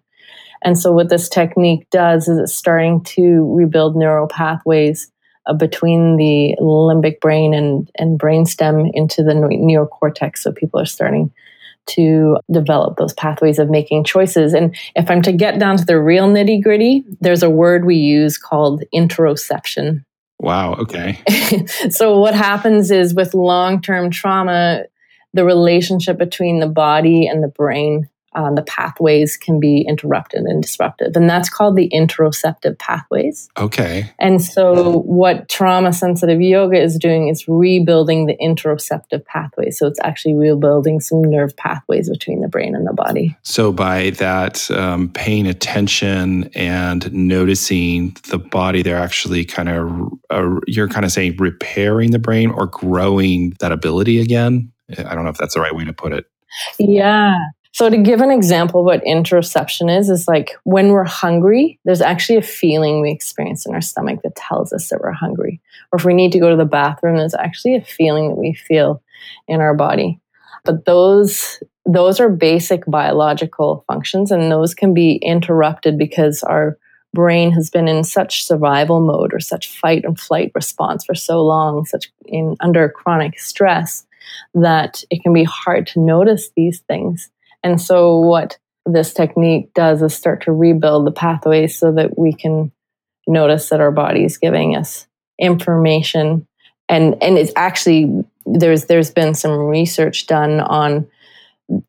And 0.64 0.80
so, 0.80 0.92
what 0.92 1.10
this 1.10 1.30
technique 1.30 1.88
does 1.92 2.28
is 2.28 2.40
it's 2.40 2.56
starting 2.56 3.04
to 3.04 3.54
rebuild 3.56 3.96
neural 3.96 4.28
pathways 4.28 5.12
uh, 5.46 5.54
between 5.54 6.18
the 6.18 6.56
limbic 6.62 7.20
brain 7.20 7.54
and, 7.54 7.90
and 7.98 8.20
brainstem 8.20 8.90
into 8.94 9.24
the 9.24 9.34
neocortex. 9.34 10.38
So 10.40 10.52
people 10.52 10.80
are 10.80 10.86
starting 10.86 11.32
to 11.86 12.38
develop 12.52 12.98
those 12.98 13.14
pathways 13.14 13.60
of 13.60 13.70
making 13.70 14.06
choices. 14.06 14.54
And 14.54 14.76
if 14.96 15.10
I'm 15.12 15.22
to 15.24 15.34
get 15.34 15.60
down 15.60 15.78
to 15.78 15.86
the 15.86 16.00
real 16.00 16.28
nitty 16.28 16.64
gritty, 16.64 17.04
there's 17.20 17.44
a 17.44 17.50
word 17.50 17.86
we 17.86 17.96
use 17.96 18.38
called 18.38 18.84
interoception. 18.94 20.06
Wow. 20.40 20.76
Okay. 20.76 21.22
so 21.90 22.20
what 22.20 22.36
happens 22.36 22.92
is 22.92 23.14
with 23.14 23.34
long 23.34 23.82
term 23.82 24.12
trauma, 24.12 24.84
the 25.34 25.46
relationship 25.46 26.18
between 26.18 26.60
the 26.60 26.68
body 26.68 27.28
and 27.28 27.44
the 27.44 27.48
brain 27.48 28.10
uh, 28.36 28.52
the 28.54 28.64
pathways 28.64 29.38
can 29.38 29.60
be 29.60 29.86
interrupted 29.88 30.42
and 30.42 30.62
disrupted. 30.62 31.16
And 31.16 31.30
that's 31.30 31.50
called 31.50 31.76
the 31.76 31.90
interoceptive 31.94 32.78
pathways. 32.80 33.50
Okay. 33.58 34.12
And 34.20 34.42
so, 34.42 35.00
what 35.00 35.50
trauma 35.50 35.94
sensitive 35.94 36.42
yoga 36.42 36.82
is 36.82 36.98
doing 36.98 37.28
is 37.28 37.48
rebuilding 37.48 38.26
the 38.26 38.38
interoceptive 38.38 39.26
pathways. 39.26 39.78
So, 39.78 39.88
it's 39.88 40.00
actually 40.04 40.36
rebuilding 40.36 41.00
some 41.00 41.24
nerve 41.24 41.56
pathways 41.56 42.10
between 42.10 42.42
the 42.42 42.48
brain 42.48 42.76
and 42.76 42.88
the 42.88 42.94
body. 42.94 43.38
So, 43.44 43.72
by 43.72 44.12
that 44.12 44.70
um, 44.72 45.10
paying 45.10 45.48
attention 45.48 46.50
and 46.56 47.12
noticing 47.14 48.16
the 48.30 48.40
body, 48.40 48.82
they're 48.82 48.98
actually 48.98 49.46
kind 49.46 49.70
of, 49.70 50.12
uh, 50.30 50.60
you're 50.68 50.90
kind 50.90 51.06
of 51.06 51.12
saying 51.12 51.38
repairing 51.38 52.12
the 52.12 52.20
brain 52.20 52.50
or 52.50 52.68
growing 52.68 53.56
that 53.60 53.72
ability 53.72 54.20
again. 54.20 54.72
I 54.98 55.16
don't 55.16 55.24
know 55.24 55.30
if 55.30 55.38
that's 55.38 55.54
the 55.54 55.62
right 55.62 55.74
way 55.74 55.86
to 55.86 55.94
put 55.94 56.14
it. 56.14 56.26
Yeah. 56.80 57.38
So 57.74 57.90
to 57.90 57.98
give 57.98 58.22
an 58.22 58.30
example 58.30 58.86
what 58.86 59.04
interoception 59.04 59.96
is, 60.00 60.08
is 60.08 60.28
like 60.28 60.56
when 60.64 60.90
we're 60.90 61.04
hungry, 61.04 61.80
there's 61.86 62.02
actually 62.02 62.38
a 62.38 62.44
feeling 62.44 63.02
we 63.02 63.12
experience 63.12 63.66
in 63.66 63.74
our 63.74 63.82
stomach 63.82 64.20
that 64.24 64.36
tells 64.36 64.72
us 64.72 64.90
that 64.90 65.02
we're 65.02 65.12
hungry. 65.12 65.60
Or 65.92 65.98
if 65.98 66.06
we 66.06 66.14
need 66.14 66.32
to 66.34 66.40
go 66.40 66.52
to 66.52 66.56
the 66.56 66.66
bathroom, 66.66 67.18
there's 67.18 67.34
actually 67.34 67.76
a 67.76 67.84
feeling 67.84 68.30
that 68.30 68.38
we 68.38 68.54
feel 68.54 69.02
in 69.48 69.60
our 69.60 69.74
body. 69.74 70.20
But 70.64 70.86
those 70.86 71.62
those 71.86 72.20
are 72.20 72.30
basic 72.30 72.86
biological 72.86 73.84
functions 73.88 74.32
and 74.32 74.50
those 74.52 74.74
can 74.74 74.94
be 74.94 75.16
interrupted 75.16 75.98
because 75.98 76.42
our 76.44 76.78
brain 77.14 77.52
has 77.52 77.70
been 77.70 77.88
in 77.88 78.04
such 78.04 78.46
survival 78.46 79.02
mode 79.02 79.34
or 79.34 79.40
such 79.40 79.78
fight 79.80 80.06
and 80.06 80.18
flight 80.18 80.52
response 80.56 81.04
for 81.04 81.16
so 81.16 81.44
long, 81.44 81.86
such 81.86 82.12
in 82.26 82.56
under 82.62 82.88
chronic 82.88 83.38
stress 83.40 84.06
that 84.54 85.04
it 85.10 85.22
can 85.24 85.34
be 85.34 85.44
hard 85.44 85.88
to 85.88 86.00
notice 86.00 86.52
these 86.56 86.80
things 86.88 87.30
and 87.64 87.82
so, 87.82 88.20
what 88.20 88.58
this 88.86 89.14
technique 89.14 89.74
does 89.74 90.02
is 90.02 90.14
start 90.14 90.44
to 90.44 90.52
rebuild 90.52 91.08
the 91.08 91.12
pathways 91.12 91.78
so 91.78 91.92
that 91.94 92.18
we 92.18 92.34
can 92.34 92.72
notice 93.28 93.70
that 93.70 93.80
our 93.80 93.92
body 93.92 94.26
is 94.26 94.38
giving 94.38 94.76
us 94.76 95.08
information. 95.40 96.46
And, 96.90 97.16
and 97.24 97.38
it's 97.38 97.54
actually, 97.56 98.26
there's, 98.46 98.86
there's 98.86 99.12
been 99.12 99.34
some 99.34 99.58
research 99.58 100.28
done 100.28 100.60
on 100.60 101.08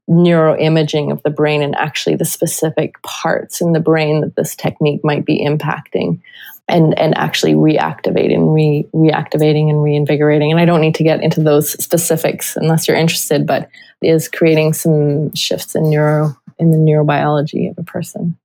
neuroimaging 0.09 1.11
of 1.11 1.23
the 1.25 1.31
brain 1.31 1.63
and 1.63 1.75
actually 1.75 2.15
the 2.15 2.25
specific 2.25 3.03
parts 3.03 3.61
in 3.61 3.73
the 3.73 3.81
brain 3.81 4.21
that 4.21 4.37
this 4.37 4.55
technique 4.55 5.01
might 5.03 5.25
be 5.25 5.45
impacting 5.45 6.21
and 6.69 6.99
and 6.99 7.17
actually 7.17 7.55
reactivating 7.55 8.55
re, 8.55 8.87
reactivating 8.95 9.69
and 9.69 9.83
reinvigorating 9.83 10.51
and 10.51 10.61
i 10.61 10.65
don't 10.65 10.81
need 10.81 10.95
to 10.95 11.05
get 11.05 11.23
into 11.23 11.43
those 11.43 11.73
specifics 11.83 12.57
unless 12.57 12.89
you're 12.89 12.97
interested 12.97 13.47
but 13.47 13.69
is 14.03 14.29
creating 14.29 14.73
some 14.73 15.35
shifts 15.35 15.75
in 15.75 15.91
neuro 15.91 16.37
in 16.59 16.71
the 16.71 16.77
neurobiology 16.77 17.71
of 17.71 17.79
a 17.79 17.83
person 17.83 18.37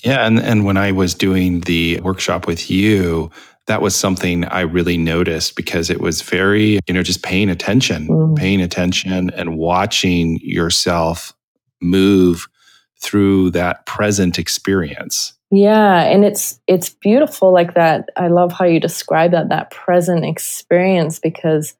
yeah 0.00 0.26
and 0.26 0.38
and 0.38 0.64
when 0.64 0.76
i 0.76 0.92
was 0.92 1.14
doing 1.14 1.60
the 1.60 2.00
workshop 2.00 2.46
with 2.46 2.70
you 2.70 3.30
that 3.68 3.82
was 3.82 3.94
something 3.94 4.44
I 4.46 4.62
really 4.62 4.96
noticed 4.96 5.54
because 5.54 5.90
it 5.90 6.00
was 6.00 6.22
very, 6.22 6.80
you 6.86 6.94
know, 6.94 7.02
just 7.02 7.22
paying 7.22 7.50
attention, 7.50 8.08
mm. 8.08 8.36
paying 8.36 8.62
attention 8.62 9.30
and 9.30 9.58
watching 9.58 10.40
yourself 10.42 11.34
move 11.80 12.48
through 13.00 13.50
that 13.50 13.86
present 13.86 14.38
experience. 14.38 15.34
Yeah, 15.50 16.02
and 16.02 16.24
it's 16.24 16.60
it's 16.66 16.90
beautiful 16.90 17.52
like 17.52 17.74
that. 17.74 18.10
I 18.16 18.28
love 18.28 18.52
how 18.52 18.66
you 18.66 18.80
describe 18.80 19.30
that 19.30 19.48
that 19.48 19.70
present 19.70 20.24
experience 20.24 21.18
because 21.18 21.74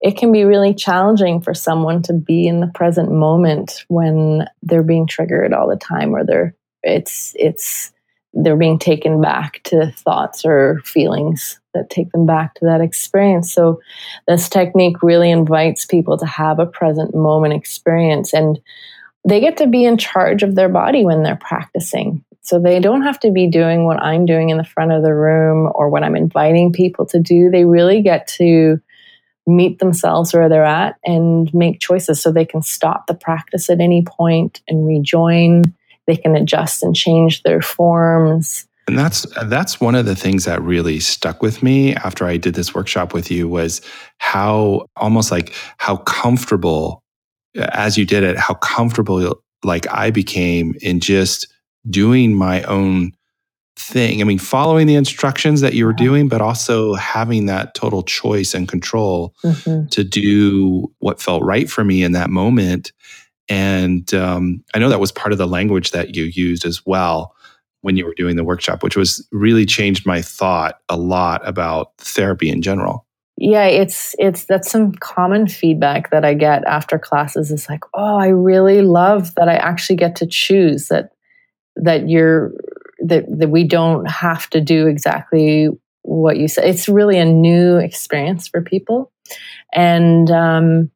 it 0.00 0.16
can 0.16 0.32
be 0.32 0.44
really 0.44 0.74
challenging 0.74 1.40
for 1.40 1.54
someone 1.54 2.02
to 2.02 2.12
be 2.12 2.46
in 2.46 2.60
the 2.60 2.68
present 2.74 3.10
moment 3.12 3.84
when 3.88 4.46
they're 4.62 4.82
being 4.82 5.06
triggered 5.06 5.52
all 5.52 5.68
the 5.68 5.76
time 5.76 6.14
or 6.14 6.24
they're 6.24 6.54
it's 6.82 7.34
it's 7.36 7.92
they're 8.34 8.56
being 8.56 8.78
taken 8.78 9.20
back 9.20 9.62
to 9.64 9.92
thoughts 9.92 10.44
or 10.44 10.80
feelings 10.84 11.60
that 11.74 11.90
take 11.90 12.10
them 12.12 12.26
back 12.26 12.54
to 12.54 12.64
that 12.66 12.80
experience. 12.80 13.52
So 13.52 13.80
this 14.28 14.48
technique 14.48 15.02
really 15.02 15.30
invites 15.30 15.86
people 15.86 16.18
to 16.18 16.26
have 16.26 16.58
a 16.58 16.66
present 16.66 17.14
moment 17.14 17.54
experience 17.54 18.32
and 18.32 18.60
they 19.28 19.40
get 19.40 19.58
to 19.58 19.66
be 19.66 19.84
in 19.84 19.98
charge 19.98 20.42
of 20.42 20.54
their 20.54 20.68
body 20.68 21.04
when 21.04 21.22
they're 21.22 21.36
practicing. 21.36 22.24
So 22.42 22.58
they 22.58 22.80
don't 22.80 23.02
have 23.02 23.20
to 23.20 23.30
be 23.30 23.46
doing 23.46 23.84
what 23.84 24.02
I'm 24.02 24.26
doing 24.26 24.50
in 24.50 24.58
the 24.58 24.64
front 24.64 24.92
of 24.92 25.02
the 25.02 25.14
room 25.14 25.70
or 25.74 25.88
what 25.88 26.02
I'm 26.02 26.16
inviting 26.16 26.72
people 26.72 27.06
to 27.06 27.20
do. 27.20 27.50
They 27.50 27.64
really 27.64 28.02
get 28.02 28.26
to 28.38 28.80
meet 29.46 29.78
themselves 29.78 30.34
where 30.34 30.48
they're 30.48 30.64
at 30.64 30.96
and 31.04 31.52
make 31.54 31.80
choices 31.80 32.20
so 32.20 32.30
they 32.30 32.44
can 32.44 32.62
stop 32.62 33.06
the 33.06 33.14
practice 33.14 33.70
at 33.70 33.80
any 33.80 34.02
point 34.02 34.60
and 34.68 34.86
rejoin. 34.86 35.62
They 36.06 36.16
can 36.16 36.36
adjust 36.36 36.82
and 36.82 36.94
change 36.94 37.42
their 37.42 37.62
forms. 37.62 38.66
And 38.88 38.98
that's 38.98 39.24
that's 39.44 39.80
one 39.80 39.94
of 39.94 40.06
the 40.06 40.16
things 40.16 40.44
that 40.44 40.60
really 40.62 40.98
stuck 40.98 41.42
with 41.42 41.62
me 41.62 41.94
after 41.94 42.26
I 42.26 42.36
did 42.36 42.54
this 42.54 42.74
workshop 42.74 43.14
with 43.14 43.30
you 43.30 43.48
was 43.48 43.80
how 44.18 44.86
almost 44.96 45.30
like 45.30 45.54
how 45.78 45.98
comfortable 45.98 47.02
as 47.56 47.96
you 47.96 48.04
did 48.04 48.24
it, 48.24 48.36
how 48.36 48.54
comfortable 48.54 49.40
like 49.62 49.86
I 49.92 50.10
became 50.10 50.74
in 50.80 50.98
just 50.98 51.51
doing 51.88 52.34
my 52.34 52.62
own 52.64 53.12
thing. 53.76 54.20
I 54.20 54.24
mean, 54.24 54.38
following 54.38 54.86
the 54.86 54.94
instructions 54.94 55.60
that 55.60 55.74
you 55.74 55.86
were 55.86 55.92
doing, 55.92 56.28
but 56.28 56.40
also 56.40 56.94
having 56.94 57.46
that 57.46 57.74
total 57.74 58.02
choice 58.02 58.54
and 58.54 58.68
control 58.68 59.34
mm-hmm. 59.44 59.86
to 59.88 60.04
do 60.04 60.92
what 60.98 61.20
felt 61.20 61.42
right 61.42 61.68
for 61.68 61.84
me 61.84 62.02
in 62.02 62.12
that 62.12 62.30
moment. 62.30 62.92
And 63.48 64.12
um, 64.14 64.62
I 64.74 64.78
know 64.78 64.88
that 64.88 65.00
was 65.00 65.12
part 65.12 65.32
of 65.32 65.38
the 65.38 65.46
language 65.46 65.90
that 65.90 66.16
you 66.16 66.24
used 66.24 66.64
as 66.64 66.84
well 66.86 67.34
when 67.80 67.96
you 67.96 68.06
were 68.06 68.14
doing 68.14 68.36
the 68.36 68.44
workshop, 68.44 68.82
which 68.82 68.96
was 68.96 69.26
really 69.32 69.66
changed 69.66 70.06
my 70.06 70.22
thought 70.22 70.78
a 70.88 70.96
lot 70.96 71.46
about 71.46 71.96
therapy 71.98 72.48
in 72.48 72.62
general. 72.62 73.06
Yeah, 73.38 73.64
it's 73.64 74.14
it's 74.18 74.44
that's 74.44 74.70
some 74.70 74.92
common 74.92 75.48
feedback 75.48 76.10
that 76.10 76.24
I 76.24 76.34
get 76.34 76.64
after 76.64 76.98
classes 76.98 77.50
is 77.50 77.68
like, 77.68 77.80
"Oh, 77.94 78.16
I 78.16 78.28
really 78.28 78.82
love 78.82 79.34
that 79.34 79.48
I 79.48 79.54
actually 79.54 79.96
get 79.96 80.14
to 80.16 80.26
choose 80.26 80.88
that 80.88 81.12
that 81.76 82.08
you're 82.08 82.52
that, 83.04 83.24
that 83.38 83.48
we 83.48 83.64
don't 83.64 84.08
have 84.08 84.48
to 84.50 84.60
do 84.60 84.86
exactly 84.86 85.68
what 86.02 86.36
you 86.36 86.48
said. 86.48 86.64
It's 86.64 86.88
really 86.88 87.18
a 87.18 87.24
new 87.24 87.76
experience 87.76 88.48
for 88.48 88.62
people. 88.62 89.10
And 89.72 90.30
um, 90.30 90.90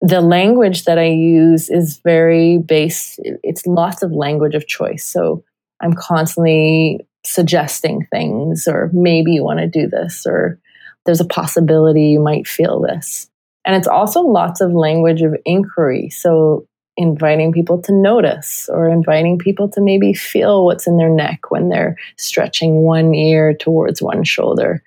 the 0.00 0.20
language 0.20 0.84
that 0.84 0.98
I 0.98 1.06
use 1.06 1.70
is 1.70 1.98
very 2.04 2.58
based, 2.58 3.18
it's 3.42 3.66
lots 3.66 4.02
of 4.02 4.12
language 4.12 4.54
of 4.54 4.66
choice. 4.66 5.04
So 5.04 5.44
I'm 5.80 5.94
constantly 5.94 7.00
suggesting 7.24 8.06
things, 8.12 8.68
or 8.68 8.90
maybe 8.92 9.32
you 9.32 9.42
want 9.42 9.60
to 9.60 9.66
do 9.66 9.88
this, 9.88 10.26
or 10.26 10.58
there's 11.06 11.20
a 11.20 11.26
possibility 11.26 12.08
you 12.08 12.20
might 12.20 12.46
feel 12.46 12.80
this. 12.80 13.28
And 13.64 13.74
it's 13.74 13.88
also 13.88 14.20
lots 14.20 14.60
of 14.60 14.72
language 14.72 15.22
of 15.22 15.34
inquiry. 15.46 16.10
So 16.10 16.66
inviting 16.96 17.52
people 17.52 17.80
to 17.82 17.92
notice 17.92 18.68
or 18.72 18.88
inviting 18.88 19.38
people 19.38 19.68
to 19.68 19.80
maybe 19.80 20.12
feel 20.12 20.64
what's 20.64 20.86
in 20.86 20.96
their 20.96 21.10
neck 21.10 21.50
when 21.50 21.68
they're 21.68 21.96
stretching 22.16 22.82
one 22.82 23.14
ear 23.14 23.54
towards 23.54 24.00
one 24.00 24.24
shoulder. 24.24 24.82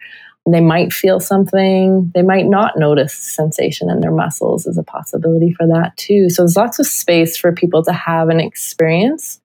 They 0.49 0.61
might 0.61 0.93
feel 0.93 1.19
something, 1.19 2.09
they 2.15 2.21
might 2.21 2.45
not 2.45 2.77
notice 2.77 3.13
sensation 3.13 3.89
in 3.89 3.99
their 3.99 4.13
muscles 4.13 4.65
is 4.65 4.77
a 4.77 4.83
possibility 4.83 5.51
for 5.51 5.67
that 5.67 5.97
too. 5.97 6.29
So 6.29 6.43
there's 6.43 6.55
lots 6.55 6.79
of 6.79 6.87
space 6.87 7.35
for 7.35 7.51
people 7.51 7.83
to 7.83 7.91
have 7.91 8.29
an 8.29 8.39
experience. 8.39 9.41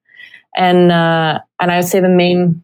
And 0.57 0.93
uh, 0.93 1.41
and 1.59 1.73
I 1.73 1.79
would 1.79 1.89
say 1.89 1.99
the 1.99 2.09
main 2.09 2.63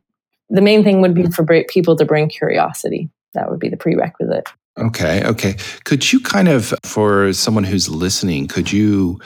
the 0.50 0.60
main 0.60 0.84
thing 0.84 1.00
would 1.00 1.14
be 1.14 1.26
for 1.26 1.44
people 1.64 1.96
to 1.96 2.04
bring 2.04 2.28
curiosity. 2.28 3.10
That 3.34 3.50
would 3.50 3.58
be 3.58 3.68
the 3.68 3.76
prerequisite. 3.76 4.48
Okay, 4.78 5.24
okay. 5.24 5.56
Could 5.84 6.12
you 6.12 6.20
kind 6.20 6.48
of, 6.48 6.72
for 6.84 7.32
someone 7.32 7.64
who's 7.64 7.88
listening, 7.88 8.46
could 8.46 8.70
you 8.70 9.20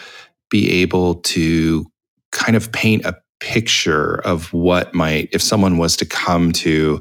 be 0.52 0.70
able 0.82 1.14
to 1.16 1.90
kind 2.30 2.54
of 2.56 2.70
paint 2.70 3.04
a 3.06 3.16
picture 3.40 4.20
of 4.26 4.52
what 4.52 4.94
might, 4.94 5.30
if 5.32 5.42
someone 5.42 5.78
was 5.78 5.96
to 5.96 6.06
come 6.06 6.52
to 6.52 7.00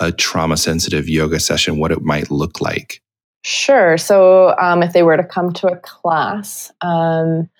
a 0.00 0.12
trauma 0.12 0.56
sensitive 0.56 1.08
yoga 1.08 1.40
session, 1.40 1.78
what 1.78 1.90
it 1.90 2.00
might 2.02 2.30
look 2.30 2.60
like? 2.60 3.02
Sure. 3.42 3.98
So 3.98 4.56
um, 4.58 4.84
if 4.84 4.92
they 4.92 5.02
were 5.02 5.16
to 5.16 5.24
come 5.24 5.52
to 5.54 5.66
a 5.66 5.76
class, 5.78 6.70
um, 6.80 7.50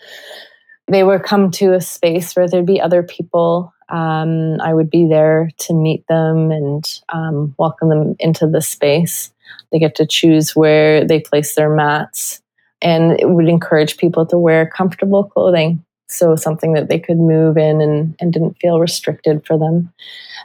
they 0.86 1.02
would 1.02 1.24
come 1.24 1.50
to 1.52 1.74
a 1.74 1.80
space 1.80 2.34
where 2.34 2.48
there'd 2.48 2.64
be 2.64 2.80
other 2.80 3.02
people. 3.02 3.74
Um, 3.88 4.60
I 4.60 4.72
would 4.72 4.90
be 4.90 5.06
there 5.08 5.50
to 5.58 5.74
meet 5.74 6.06
them 6.06 6.52
and 6.52 7.00
um, 7.12 7.54
welcome 7.58 7.88
them 7.88 8.14
into 8.20 8.46
the 8.46 8.62
space. 8.62 9.32
They 9.72 9.80
get 9.80 9.96
to 9.96 10.06
choose 10.06 10.54
where 10.54 11.04
they 11.04 11.18
place 11.18 11.56
their 11.56 11.74
mats 11.74 12.42
and 12.82 13.18
it 13.20 13.30
would 13.30 13.48
encourage 13.48 13.96
people 13.96 14.26
to 14.26 14.38
wear 14.38 14.66
comfortable 14.66 15.24
clothing. 15.24 15.84
So 16.08 16.36
something 16.36 16.74
that 16.74 16.88
they 16.88 16.98
could 16.98 17.16
move 17.16 17.56
in 17.56 17.80
and, 17.80 18.14
and 18.20 18.32
didn't 18.32 18.58
feel 18.60 18.78
restricted 18.78 19.46
for 19.46 19.56
them. 19.56 19.90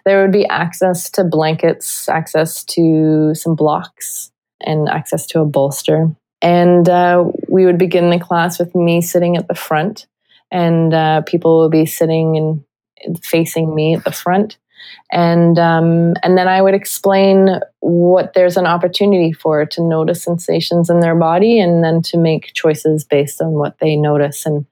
There 0.06 0.22
would 0.22 0.32
be 0.32 0.48
access 0.48 1.10
to 1.12 1.26
blankets 1.26 2.08
access 2.08 2.64
to 2.66 3.34
some 3.36 3.56
blocks 3.56 4.32
and 4.62 4.88
access 4.88 5.26
to 5.28 5.42
a 5.42 5.46
bolster. 5.46 6.10
And 6.42 6.88
uh, 6.88 7.26
we 7.50 7.66
would 7.66 7.78
begin 7.78 8.12
the 8.12 8.20
class 8.20 8.60
with 8.60 8.74
me 8.76 9.02
sitting 9.02 9.36
at 9.36 9.48
the 9.48 9.56
front 9.56 10.08
and 10.52 10.94
uh, 10.94 11.22
people 11.22 11.60
would 11.62 11.72
be 11.72 11.86
sitting 11.86 12.38
and 13.04 13.24
facing 13.24 13.76
me 13.76 13.96
at 13.96 14.06
the 14.06 14.12
front 14.12 14.58
and 15.12 15.58
um, 15.58 16.16
and 16.24 16.38
then 16.38 16.48
I 16.48 16.62
would 16.62 16.74
explain 16.74 17.60
what 17.80 18.34
there's 18.34 18.58
an 18.58 18.66
opportunity 18.66 19.32
for 19.32 19.66
to 19.66 19.82
notice 19.82 20.24
sensations 20.24 20.90
in 20.90 21.00
their 21.00 21.16
body, 21.16 21.60
and 21.60 21.84
then 21.84 22.02
to 22.04 22.18
make 22.18 22.54
choices 22.54 23.04
based 23.06 23.42
on 23.42 23.54
what 23.54 23.78
they 23.80 23.96
notice, 23.96 24.46
and 24.46 24.66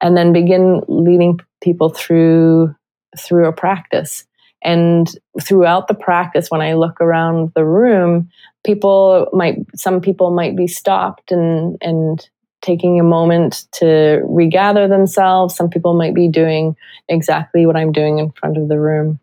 and 0.00 0.16
then 0.16 0.32
begin 0.32 0.82
leading 0.88 1.40
people 1.60 1.88
through 1.88 2.74
through 3.18 3.46
a 3.46 3.52
practice. 3.52 4.24
And 4.62 5.10
throughout 5.42 5.88
the 5.88 5.94
practice, 5.94 6.50
when 6.50 6.62
I 6.62 6.72
look 6.72 7.00
around 7.00 7.52
the 7.54 7.66
room, 7.66 8.30
people 8.64 9.28
might 9.32 9.56
some 9.74 10.00
people 10.00 10.30
might 10.30 10.56
be 10.56 10.68
stopped 10.68 11.32
and 11.32 11.76
and 11.80 12.26
taking 12.62 12.98
a 12.98 13.04
moment 13.04 13.66
to 13.72 14.22
regather 14.24 14.88
themselves. 14.88 15.54
Some 15.54 15.68
people 15.68 15.94
might 15.94 16.14
be 16.14 16.28
doing 16.28 16.76
exactly 17.08 17.66
what 17.66 17.76
I'm 17.76 17.92
doing 17.92 18.18
in 18.18 18.30
front 18.30 18.56
of 18.56 18.68
the 18.68 18.78
room 18.78 19.18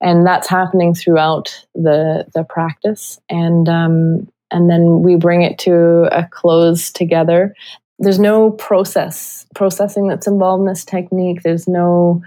and 0.00 0.26
that's 0.26 0.48
happening 0.48 0.94
throughout 0.94 1.64
the 1.74 2.26
the 2.34 2.44
practice. 2.44 3.20
And 3.28 3.68
um, 3.68 4.28
and 4.50 4.70
then 4.70 5.02
we 5.02 5.16
bring 5.16 5.42
it 5.42 5.58
to 5.60 6.08
a 6.16 6.28
close 6.30 6.92
together. 6.92 7.54
There's 7.98 8.18
no 8.18 8.50
process 8.52 9.46
processing 9.54 10.08
that's 10.08 10.26
involved 10.26 10.62
in 10.62 10.66
this 10.66 10.84
technique. 10.84 11.42
There's 11.42 11.68
no 11.68 12.22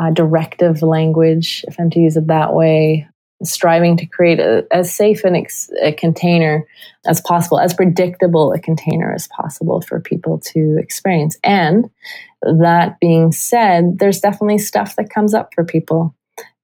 uh, 0.00 0.10
directive 0.10 0.82
language 0.82 1.64
if 1.68 1.78
i'm 1.78 1.90
to 1.90 2.00
use 2.00 2.16
it 2.16 2.26
that 2.28 2.54
way. 2.54 3.06
Striving 3.42 3.96
to 3.96 4.06
create 4.06 4.38
a, 4.38 4.66
as 4.70 4.94
safe 4.94 5.24
an 5.24 5.34
ex- 5.34 5.70
a 5.82 5.92
container 5.92 6.66
as 7.06 7.22
possible 7.22 7.58
as 7.58 7.72
predictable 7.72 8.52
a 8.52 8.58
container 8.58 9.14
as 9.14 9.28
possible 9.28 9.80
for 9.80 9.98
people 9.98 10.38
to 10.38 10.76
experience. 10.78 11.38
And 11.42 11.88
that 12.42 13.00
being 13.00 13.32
said 13.32 13.98
there's 13.98 14.20
definitely 14.20 14.58
stuff 14.58 14.96
that 14.96 15.08
comes 15.08 15.32
up 15.32 15.54
for 15.54 15.64
people 15.64 16.14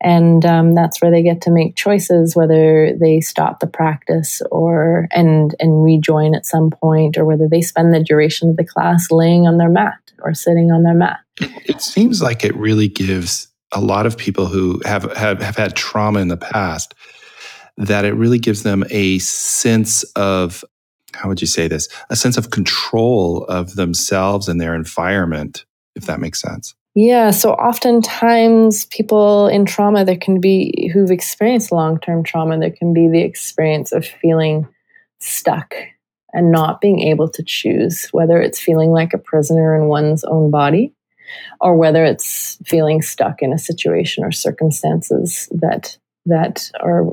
and 0.01 0.45
um, 0.45 0.75
that's 0.75 1.01
where 1.01 1.11
they 1.11 1.23
get 1.23 1.41
to 1.43 1.51
make 1.51 1.75
choices 1.75 2.37
whether 2.37 2.93
they 3.01 3.21
stop 3.21 3.61
the 3.61 3.67
practice 3.67 4.43
or 4.51 5.09
and 5.11 5.55
and 5.59 5.83
rejoin 5.83 6.35
at 6.35 6.47
some 6.47 6.71
point 6.71 7.17
or 7.17 7.25
whether 7.25 7.49
they 7.49 7.63
spend 7.63 7.95
the 7.95 8.03
duration 8.03 8.51
of 8.51 8.57
the 8.57 8.65
class 8.65 9.11
laying 9.11 9.47
on 9.47 9.57
their 9.57 9.71
mat 9.71 9.99
or 10.23 10.35
sitting 10.35 10.71
on 10.71 10.83
their 10.83 10.95
mat. 10.95 11.19
It 11.41 11.81
seems 11.81 12.21
like 12.21 12.45
it 12.45 12.55
really 12.57 12.89
gives 12.89 13.49
a 13.73 13.81
lot 13.81 14.07
of 14.07 14.17
people 14.17 14.47
who 14.47 14.81
have 14.85 15.11
have, 15.17 15.41
have 15.41 15.57
had 15.57 15.75
trauma 15.75 16.21
in 16.21 16.29
the 16.29 16.37
past 16.37 16.95
that 17.79 18.05
it 18.05 18.15
really 18.15 18.39
gives 18.39 18.63
them 18.63 18.85
a 18.91 19.19
sense 19.19 20.03
of 20.15 20.65
how 21.15 21.29
would 21.29 21.41
you 21.41 21.47
say 21.47 21.67
this? 21.69 21.89
A 22.11 22.17
sense 22.17 22.37
of 22.37 22.51
control 22.51 23.45
of 23.45 23.77
themselves 23.77 24.49
and 24.49 24.61
their 24.61 24.75
environment 24.75 25.65
if 25.95 26.05
that 26.05 26.21
makes 26.21 26.43
sense 26.43 26.75
yeah, 26.97 27.31
so 27.31 27.53
oftentimes 27.53 28.87
people 28.87 29.49
in 29.49 29.67
trauma, 29.67 30.03
there 30.03 30.17
can 30.17 30.41
be 30.41 30.91
who've 30.95 31.11
experienced 31.11 31.71
long 31.71 32.01
term 32.01 32.25
trauma, 32.25 32.59
there 32.59 32.71
can 32.71 32.95
be 32.95 33.07
the 33.07 33.21
experience 33.21 33.93
of 33.93 34.07
feeling 34.07 34.67
stuck 35.21 35.75
and 36.33 36.51
not 36.51 36.81
being 36.81 37.01
able 37.01 37.29
to 37.29 37.43
choose 37.43 38.09
whether 38.13 38.41
it's 38.41 38.59
feeling 38.59 38.93
like 38.93 39.13
a 39.13 39.19
prisoner 39.19 39.77
in 39.77 39.89
one's 39.89 40.25
own 40.25 40.51
body 40.51 40.95
or 41.61 41.77
whether 41.77 42.03
it's 42.03 42.57
feeling 42.65 43.03
stuck 43.03 43.43
in 43.43 43.53
a 43.53 43.59
situation 43.59 44.25
or 44.25 44.33
circumstances 44.33 45.51
that 45.53 45.99
that 46.25 46.71
are 46.81 47.05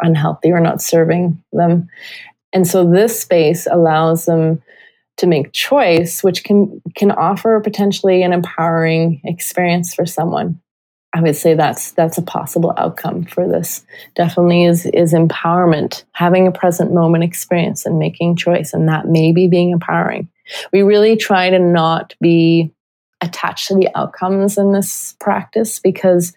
unhealthy 0.00 0.50
or 0.50 0.60
not 0.60 0.80
serving 0.80 1.38
them. 1.52 1.86
And 2.54 2.66
so 2.66 2.90
this 2.90 3.20
space 3.20 3.66
allows 3.70 4.24
them 4.24 4.62
to 5.18 5.26
make 5.26 5.52
choice, 5.52 6.22
which 6.22 6.44
can 6.44 6.80
can 6.96 7.10
offer 7.10 7.60
potentially 7.60 8.22
an 8.22 8.32
empowering 8.32 9.20
experience 9.24 9.94
for 9.94 10.06
someone. 10.06 10.60
I 11.14 11.20
would 11.20 11.36
say 11.36 11.54
that's 11.54 11.92
that's 11.92 12.16
a 12.16 12.22
possible 12.22 12.72
outcome 12.78 13.24
for 13.24 13.46
this. 13.46 13.84
Definitely 14.14 14.64
is 14.64 14.86
is 14.86 15.12
empowerment, 15.12 16.04
having 16.12 16.46
a 16.46 16.52
present 16.52 16.92
moment 16.92 17.24
experience 17.24 17.84
and 17.84 17.98
making 17.98 18.36
choice, 18.36 18.72
and 18.72 18.88
that 18.88 19.06
may 19.06 19.32
be 19.32 19.46
being 19.46 19.70
empowering. 19.70 20.28
We 20.72 20.82
really 20.82 21.16
try 21.16 21.50
to 21.50 21.58
not 21.58 22.14
be 22.20 22.72
attached 23.20 23.68
to 23.68 23.74
the 23.74 23.88
outcomes 23.94 24.58
in 24.58 24.72
this 24.72 25.14
practice 25.20 25.78
because 25.78 26.32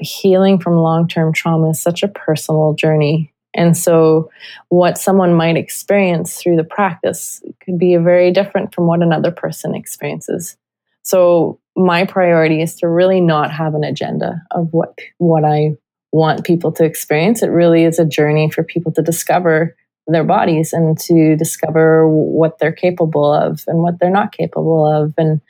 healing 0.00 0.58
from 0.58 0.76
long 0.76 1.08
term 1.08 1.32
trauma 1.32 1.70
is 1.70 1.80
such 1.80 2.02
a 2.02 2.08
personal 2.08 2.74
journey. 2.74 3.32
And 3.56 3.76
so, 3.76 4.30
what 4.68 4.98
someone 4.98 5.34
might 5.34 5.56
experience 5.56 6.36
through 6.36 6.56
the 6.56 6.64
practice 6.64 7.42
could 7.64 7.78
be 7.78 7.96
very 7.96 8.30
different 8.30 8.74
from 8.74 8.86
what 8.86 9.02
another 9.02 9.30
person 9.30 9.74
experiences. 9.74 10.56
So, 11.02 11.58
my 11.74 12.04
priority 12.04 12.62
is 12.62 12.76
to 12.76 12.88
really 12.88 13.20
not 13.20 13.50
have 13.50 13.74
an 13.74 13.84
agenda 13.84 14.42
of 14.50 14.68
what 14.72 14.94
what 15.18 15.44
I 15.44 15.76
want 16.12 16.44
people 16.44 16.72
to 16.72 16.84
experience. 16.84 17.42
It 17.42 17.48
really 17.48 17.84
is 17.84 17.98
a 17.98 18.04
journey 18.04 18.50
for 18.50 18.62
people 18.62 18.92
to 18.92 19.02
discover 19.02 19.76
their 20.06 20.24
bodies 20.24 20.72
and 20.72 20.98
to 21.00 21.36
discover 21.36 22.08
what 22.08 22.58
they're 22.58 22.72
capable 22.72 23.32
of 23.32 23.64
and 23.66 23.80
what 23.80 23.98
they're 23.98 24.10
not 24.10 24.32
capable 24.32 24.86
of 24.86 25.12
and 25.18 25.40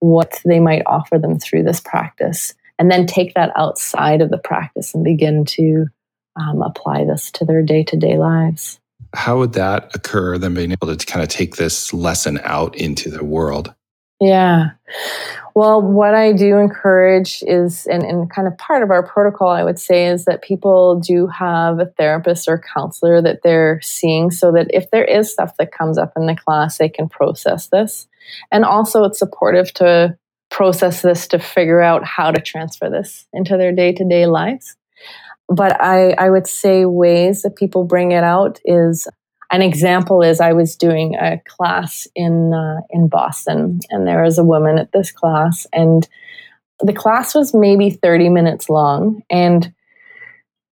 what 0.00 0.40
they 0.44 0.60
might 0.60 0.82
offer 0.86 1.18
them 1.18 1.38
through 1.38 1.62
this 1.62 1.80
practice 1.80 2.54
and 2.78 2.90
then 2.90 3.06
take 3.06 3.34
that 3.34 3.52
outside 3.56 4.20
of 4.20 4.30
the 4.30 4.38
practice 4.38 4.94
and 4.94 5.04
begin 5.04 5.44
to 5.44 5.86
um, 6.36 6.62
apply 6.62 7.04
this 7.04 7.30
to 7.30 7.44
their 7.44 7.62
day-to-day 7.62 8.18
lives 8.18 8.78
how 9.14 9.38
would 9.38 9.52
that 9.52 9.94
occur 9.94 10.38
them 10.38 10.54
being 10.54 10.72
able 10.72 10.94
to 10.94 11.06
kind 11.06 11.22
of 11.22 11.28
take 11.28 11.56
this 11.56 11.92
lesson 11.92 12.40
out 12.44 12.74
into 12.76 13.10
the 13.10 13.24
world 13.24 13.74
yeah 14.20 14.70
well, 15.54 15.82
what 15.82 16.14
I 16.14 16.32
do 16.32 16.56
encourage 16.56 17.42
is, 17.46 17.86
and, 17.86 18.02
and 18.02 18.30
kind 18.30 18.48
of 18.48 18.56
part 18.56 18.82
of 18.82 18.90
our 18.90 19.02
protocol, 19.02 19.48
I 19.48 19.64
would 19.64 19.78
say, 19.78 20.06
is 20.06 20.24
that 20.24 20.40
people 20.40 20.98
do 20.98 21.26
have 21.26 21.78
a 21.78 21.86
therapist 21.86 22.48
or 22.48 22.58
counselor 22.74 23.20
that 23.20 23.40
they're 23.42 23.80
seeing 23.82 24.30
so 24.30 24.50
that 24.52 24.68
if 24.72 24.90
there 24.90 25.04
is 25.04 25.30
stuff 25.30 25.56
that 25.58 25.72
comes 25.72 25.98
up 25.98 26.12
in 26.16 26.26
the 26.26 26.36
class, 26.36 26.78
they 26.78 26.88
can 26.88 27.08
process 27.08 27.68
this. 27.68 28.08
And 28.50 28.64
also, 28.64 29.04
it's 29.04 29.18
supportive 29.18 29.74
to 29.74 30.16
process 30.50 31.02
this 31.02 31.28
to 31.28 31.38
figure 31.38 31.82
out 31.82 32.04
how 32.04 32.30
to 32.30 32.40
transfer 32.40 32.88
this 32.88 33.26
into 33.32 33.58
their 33.58 33.72
day 33.72 33.92
to 33.92 34.08
day 34.08 34.26
lives. 34.26 34.76
But 35.48 35.80
I, 35.82 36.12
I 36.12 36.30
would 36.30 36.46
say 36.46 36.84
ways 36.86 37.42
that 37.42 37.56
people 37.56 37.84
bring 37.84 38.12
it 38.12 38.24
out 38.24 38.60
is 38.64 39.06
an 39.52 39.60
example 39.60 40.22
is 40.22 40.40
I 40.40 40.54
was 40.54 40.76
doing 40.76 41.14
a 41.14 41.40
class 41.46 42.06
in 42.14 42.54
uh, 42.54 42.80
in 42.90 43.08
Boston, 43.08 43.80
and 43.90 44.06
there 44.06 44.22
was 44.22 44.38
a 44.38 44.44
woman 44.44 44.78
at 44.78 44.92
this 44.92 45.12
class, 45.12 45.66
and 45.74 46.08
the 46.80 46.94
class 46.94 47.34
was 47.34 47.52
maybe 47.52 47.90
thirty 47.90 48.30
minutes 48.30 48.70
long, 48.70 49.22
and 49.28 49.74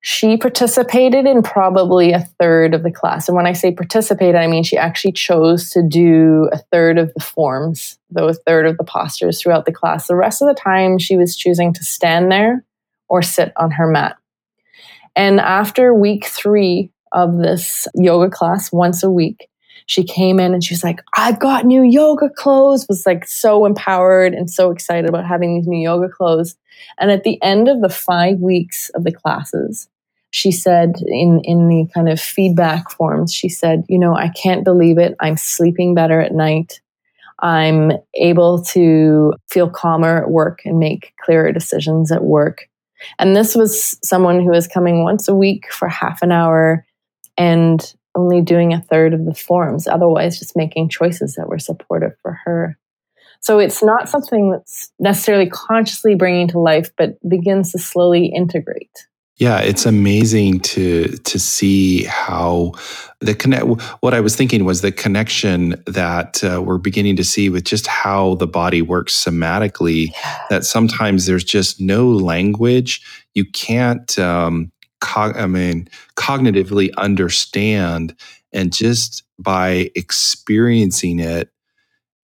she 0.01 0.39
participated 0.39 1.27
in 1.27 1.43
probably 1.43 2.13
a 2.13 2.27
third 2.41 2.73
of 2.73 2.83
the 2.83 2.91
class. 2.91 3.29
And 3.29 3.37
when 3.37 3.47
I 3.47 3.53
say 3.53 3.71
participated, 3.71 4.35
I 4.35 4.47
mean 4.47 4.63
she 4.63 4.79
actually 4.79 5.13
chose 5.13 5.69
to 5.71 5.83
do 5.83 6.49
a 6.51 6.57
third 6.73 6.97
of 6.97 7.13
the 7.13 7.21
forms, 7.21 7.99
though 8.09 8.29
a 8.29 8.35
third 8.35 8.65
of 8.65 8.79
the 8.79 8.85
postures 8.85 9.43
throughout 9.43 9.67
the 9.67 9.73
class. 9.73 10.07
The 10.07 10.17
rest 10.17 10.41
of 10.41 10.49
the 10.49 10.55
time, 10.55 10.99
she 10.99 11.19
was 11.19 11.37
choosing 11.37 11.75
to 11.75 11.85
stand 11.85 12.33
there 12.33 12.65
or 13.11 13.21
sit 13.21 13.53
on 13.59 13.73
her 13.73 13.87
mat. 13.87 14.17
And 15.17 15.41
after 15.41 15.93
week 15.93 16.27
three, 16.27 16.91
of 17.13 17.39
this 17.39 17.89
yoga 17.95 18.31
class 18.31 18.73
once 18.73 19.03
a 19.03 19.11
week. 19.11 19.49
She 19.87 20.05
came 20.05 20.39
in 20.39 20.55
and 20.55 20.63
she's 20.63 20.85
like, 20.85 21.01
I've 21.17 21.41
got 21.41 21.67
new 21.67 21.83
yoga 21.83 22.31
clothes, 22.31 22.87
was 22.89 23.05
like 23.07 23.27
so 23.27 23.67
empowered 23.67 24.35
and 24.35 24.49
so 24.49 24.71
excited 24.71 25.09
about 25.09 25.27
having 25.27 25.57
these 25.57 25.67
new 25.67 25.83
yoga 25.83 26.09
clothes. 26.09 26.57
And 26.99 27.11
at 27.11 27.25
the 27.25 27.43
end 27.43 27.69
of 27.69 27.81
the 27.81 27.89
five 27.89 28.39
weeks 28.39 28.91
of 28.91 29.05
the 29.05 29.13
classes, 29.13 29.89
she 30.31 30.53
said 30.53 30.95
in, 31.07 31.41
in 31.43 31.69
the 31.69 31.89
kind 31.93 32.09
of 32.09 32.21
feedback 32.21 32.91
forms, 32.91 33.35
she 33.35 33.49
said, 33.49 33.85
You 33.89 33.99
know, 33.99 34.15
I 34.15 34.29
can't 34.29 34.65
believe 34.65 34.97
it. 34.97 35.17
I'm 35.19 35.37
sleeping 35.37 35.95
better 35.95 36.21
at 36.21 36.33
night. 36.33 36.81
I'm 37.41 37.93
able 38.15 38.63
to 38.67 39.33
feel 39.49 39.69
calmer 39.69 40.23
at 40.23 40.31
work 40.31 40.61
and 40.65 40.79
make 40.79 41.15
clearer 41.25 41.51
decisions 41.51 42.13
at 42.13 42.23
work. 42.23 42.69
And 43.19 43.35
this 43.35 43.55
was 43.55 43.99
someone 44.03 44.41
who 44.41 44.51
was 44.51 44.67
coming 44.67 45.03
once 45.03 45.29
a 45.29 45.35
week 45.35 45.73
for 45.73 45.89
half 45.89 46.23
an 46.23 46.33
hour 46.33 46.85
and 47.37 47.95
only 48.15 48.43
doing 48.43 48.73
a 48.73 48.81
third 48.81 49.15
of 49.15 49.25
the 49.25 49.35
forms, 49.35 49.87
otherwise, 49.87 50.39
just 50.39 50.57
making 50.57 50.89
choices 50.89 51.35
that 51.35 51.49
were 51.49 51.59
supportive 51.59 52.13
for 52.23 52.39
her. 52.45 52.77
So 53.41 53.59
it's 53.59 53.83
not 53.83 54.09
something 54.09 54.51
that's 54.51 54.93
necessarily 54.99 55.49
consciously 55.49 56.15
bringing 56.15 56.49
to 56.49 56.59
life, 56.59 56.91
but 56.97 57.17
begins 57.27 57.73
to 57.73 57.79
slowly 57.79 58.27
integrate. 58.27 59.07
Yeah, 59.41 59.61
it's 59.61 59.87
amazing 59.87 60.61
to 60.61 61.17
to 61.17 61.39
see 61.39 62.05
how 62.05 62.73
the 63.21 63.35
connect. 63.35 63.65
What 64.01 64.13
I 64.13 64.21
was 64.21 64.37
thinking 64.37 64.67
was 64.67 64.83
the 64.83 64.93
connection 64.93 65.83
that 65.87 66.45
uh, 66.45 66.63
we're 66.63 66.77
beginning 66.77 67.17
to 67.17 67.25
see 67.25 67.49
with 67.49 67.65
just 67.65 67.87
how 67.87 68.35
the 68.35 68.47
body 68.47 68.83
works 68.83 69.15
somatically. 69.15 70.13
That 70.51 70.65
sometimes 70.65 71.25
there's 71.25 71.43
just 71.43 71.81
no 71.81 72.11
language. 72.11 73.01
You 73.33 73.47
can't. 73.47 74.19
Um, 74.19 74.73
co- 75.01 75.33
I 75.35 75.47
mean, 75.47 75.89
cognitively 76.17 76.91
understand, 76.99 78.15
and 78.53 78.71
just 78.71 79.23
by 79.39 79.91
experiencing 79.95 81.19
it 81.19 81.49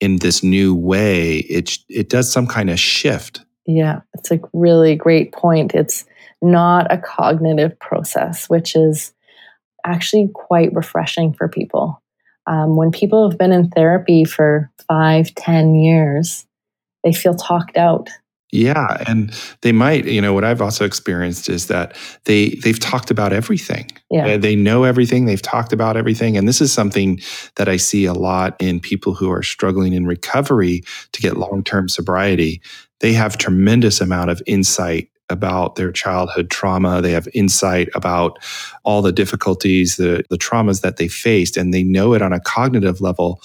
in 0.01 0.17
this 0.19 0.43
new 0.43 0.75
way, 0.75 1.39
it 1.39 1.79
it 1.89 2.11
does 2.11 2.31
some 2.31 2.47
kind 2.47 2.69
of 2.69 2.79
shift. 2.79 3.41
Yeah, 3.65 4.01
it's 4.13 4.31
a 4.31 4.39
really 4.53 4.97
great 4.97 5.33
point. 5.33 5.75
It's 5.75 6.05
not 6.43 6.93
a 6.93 6.99
cognitive 6.99 7.79
process, 7.79 8.49
which 8.49 8.77
is 8.77 9.13
actually 9.85 10.29
quite 10.35 10.73
refreshing 10.75 11.33
for 11.33 11.49
people. 11.49 12.03
Um, 12.47 12.77
when 12.77 12.91
people 12.91 13.29
have 13.29 13.39
been 13.39 13.53
in 13.53 13.71
therapy 13.71 14.25
for 14.25 14.71
five, 14.89 15.35
ten 15.35 15.75
years, 15.75 16.47
they 17.03 17.13
feel 17.13 17.35
talked 17.35 17.77
out 17.77 18.09
yeah, 18.53 19.03
and 19.09 19.35
they 19.63 19.73
might, 19.73 20.05
you 20.07 20.21
know, 20.21 20.33
what 20.33 20.45
I've 20.45 20.63
also 20.63 20.85
experienced 20.85 21.49
is 21.49 21.67
that 21.67 21.97
they 22.25 22.51
they've 22.63 22.79
talked 22.79 23.11
about 23.11 23.33
everything. 23.33 23.91
Yeah. 24.09 24.37
They 24.37 24.55
know 24.55 24.85
everything, 24.85 25.27
they've 25.27 25.43
talked 25.43 25.73
about 25.73 25.97
everything, 25.97 26.37
and 26.37 26.47
this 26.47 26.61
is 26.61 26.73
something 26.73 27.21
that 27.57 27.69
I 27.69 27.77
see 27.77 28.05
a 28.05 28.15
lot 28.15 28.57
in 28.61 28.79
people 28.79 29.15
who 29.15 29.33
are 29.33 29.43
struggling 29.43 29.95
in 29.95 30.07
recovery 30.07 30.83
to 31.13 31.21
get 31.21 31.37
long-term 31.37 31.89
sobriety. 31.89 32.63
They 33.01 33.13
have 33.13 33.37
tremendous 33.37 34.01
amount 34.01 34.31
of 34.31 34.41
insight 34.47 35.11
about 35.29 35.77
their 35.77 35.93
childhood 35.93 36.51
trauma. 36.51 37.01
They 37.01 37.13
have 37.13 37.29
insight 37.35 37.89
about 37.95 38.39
all 38.85 39.03
the 39.03 39.13
difficulties, 39.13 39.97
the 39.97 40.25
the 40.31 40.39
traumas 40.39 40.83
that 40.83 40.97
they 40.97 41.09
faced 41.09 41.57
and 41.57 41.73
they 41.73 41.83
know 41.83 42.15
it 42.15 42.23
on 42.23 42.33
a 42.33 42.41
cognitive 42.41 43.01
level, 43.01 43.41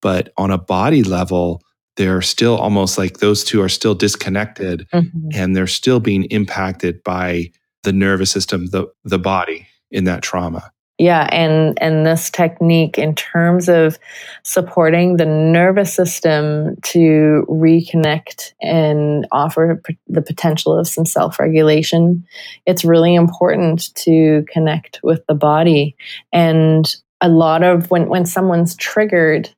but 0.00 0.32
on 0.36 0.50
a 0.50 0.58
body 0.58 1.02
level, 1.02 1.62
they're 1.96 2.22
still 2.22 2.56
almost 2.56 2.98
like 2.98 3.18
those 3.18 3.44
two 3.44 3.62
are 3.62 3.68
still 3.68 3.94
disconnected 3.94 4.86
mm-hmm. 4.92 5.28
and 5.32 5.56
they're 5.56 5.66
still 5.66 6.00
being 6.00 6.24
impacted 6.24 7.02
by 7.04 7.50
the 7.82 7.92
nervous 7.92 8.30
system 8.30 8.66
the 8.66 8.86
the 9.04 9.18
body 9.18 9.66
in 9.90 10.04
that 10.04 10.22
trauma 10.22 10.72
yeah 10.98 11.28
and 11.32 11.76
and 11.80 12.06
this 12.06 12.30
technique 12.30 12.98
in 12.98 13.14
terms 13.14 13.68
of 13.68 13.98
supporting 14.44 15.16
the 15.16 15.26
nervous 15.26 15.92
system 15.92 16.76
to 16.82 17.44
reconnect 17.48 18.52
and 18.62 19.26
offer 19.32 19.82
the 20.06 20.22
potential 20.22 20.78
of 20.78 20.86
some 20.86 21.04
self-regulation 21.04 22.24
it's 22.66 22.84
really 22.84 23.14
important 23.14 23.94
to 23.94 24.44
connect 24.52 25.00
with 25.02 25.24
the 25.26 25.34
body 25.34 25.96
and 26.32 26.96
a 27.20 27.28
lot 27.28 27.62
of 27.62 27.90
when 27.90 28.08
when 28.08 28.26
someone's 28.26 28.76
triggered 28.76 29.50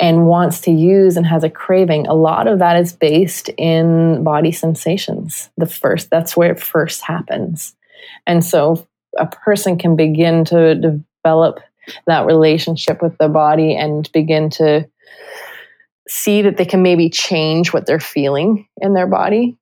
and 0.00 0.26
wants 0.26 0.60
to 0.60 0.70
use 0.70 1.16
and 1.16 1.26
has 1.26 1.42
a 1.42 1.50
craving, 1.50 2.06
a 2.06 2.14
lot 2.14 2.46
of 2.46 2.60
that 2.60 2.76
is 2.76 2.92
based 2.92 3.50
in 3.56 4.22
body 4.22 4.52
sensations. 4.52 5.50
The 5.56 5.66
first, 5.66 6.08
that's 6.10 6.36
where 6.36 6.52
it 6.52 6.60
first 6.60 7.02
happens. 7.02 7.74
And 8.26 8.44
so 8.44 8.86
a 9.16 9.26
person 9.26 9.78
can 9.78 9.96
begin 9.96 10.44
to 10.46 10.74
develop 10.74 11.60
that 12.06 12.26
relationship 12.26 13.02
with 13.02 13.16
the 13.18 13.28
body 13.28 13.76
and 13.76 14.10
begin 14.12 14.50
to 14.50 14.88
see 16.08 16.42
that 16.42 16.56
they 16.56 16.64
can 16.64 16.82
maybe 16.82 17.10
change 17.10 17.72
what 17.72 17.86
they're 17.86 18.00
feeling 18.00 18.66
in 18.80 18.94
their 18.94 19.06
body. 19.06 19.56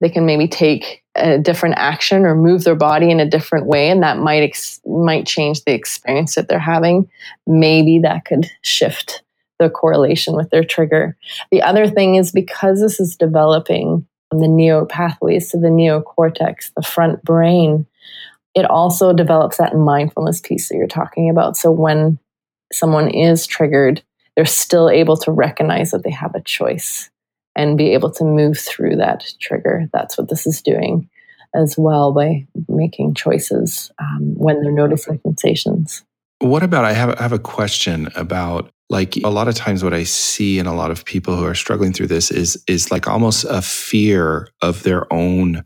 They 0.00 0.08
can 0.08 0.24
maybe 0.24 0.48
take 0.48 1.02
a 1.14 1.38
different 1.38 1.74
action 1.76 2.24
or 2.24 2.34
move 2.34 2.64
their 2.64 2.76
body 2.76 3.10
in 3.10 3.20
a 3.20 3.28
different 3.28 3.66
way 3.66 3.90
and 3.90 4.02
that 4.02 4.18
might 4.18 4.42
ex- 4.42 4.80
might 4.86 5.26
change 5.26 5.64
the 5.64 5.72
experience 5.72 6.36
that 6.36 6.48
they're 6.48 6.58
having. 6.58 7.10
Maybe 7.46 7.98
that 8.00 8.24
could 8.24 8.48
shift 8.62 9.22
the 9.58 9.68
correlation 9.68 10.34
with 10.36 10.50
their 10.50 10.64
trigger. 10.64 11.16
The 11.50 11.62
other 11.62 11.86
thing 11.86 12.14
is 12.14 12.32
because 12.32 12.80
this 12.80 12.98
is 12.98 13.16
developing 13.16 14.06
on 14.32 14.38
the 14.38 14.48
neo 14.48 14.86
pathways 14.86 15.50
to 15.50 15.58
the 15.58 15.68
neocortex, 15.68 16.72
the 16.74 16.82
front 16.82 17.22
brain, 17.22 17.86
it 18.54 18.64
also 18.64 19.12
develops 19.12 19.58
that 19.58 19.76
mindfulness 19.76 20.40
piece 20.40 20.68
that 20.68 20.76
you're 20.76 20.86
talking 20.86 21.30
about. 21.30 21.56
So 21.56 21.70
when 21.70 22.18
someone 22.72 23.08
is 23.10 23.46
triggered, 23.46 24.02
they're 24.36 24.44
still 24.44 24.88
able 24.88 25.16
to 25.18 25.32
recognize 25.32 25.90
that 25.90 26.04
they 26.04 26.10
have 26.10 26.34
a 26.34 26.42
choice 26.42 27.10
and 27.56 27.76
be 27.76 27.92
able 27.92 28.10
to 28.12 28.24
move 28.24 28.58
through 28.58 28.96
that 28.96 29.24
trigger. 29.40 29.88
That's 29.92 30.16
what 30.16 30.28
this 30.28 30.46
is 30.46 30.62
doing 30.62 31.08
as 31.54 31.76
well 31.76 32.12
by 32.12 32.46
making 32.68 33.14
choices 33.14 33.90
um, 33.98 34.34
when 34.36 34.62
they're 34.62 34.72
noticing 34.72 35.20
sensations. 35.22 36.04
What 36.38 36.62
about? 36.62 36.84
I 36.84 36.92
have, 36.92 37.18
I 37.18 37.22
have 37.22 37.32
a 37.32 37.38
question 37.38 38.08
about 38.14 38.70
like 38.88 39.16
a 39.18 39.28
lot 39.28 39.48
of 39.48 39.54
times 39.54 39.84
what 39.84 39.94
I 39.94 40.04
see 40.04 40.58
in 40.58 40.66
a 40.66 40.74
lot 40.74 40.90
of 40.90 41.04
people 41.04 41.36
who 41.36 41.44
are 41.44 41.54
struggling 41.54 41.92
through 41.92 42.08
this 42.08 42.30
is 42.30 42.62
is 42.66 42.90
like 42.90 43.06
almost 43.06 43.44
a 43.48 43.62
fear 43.62 44.48
of 44.62 44.82
their 44.82 45.10
own 45.12 45.64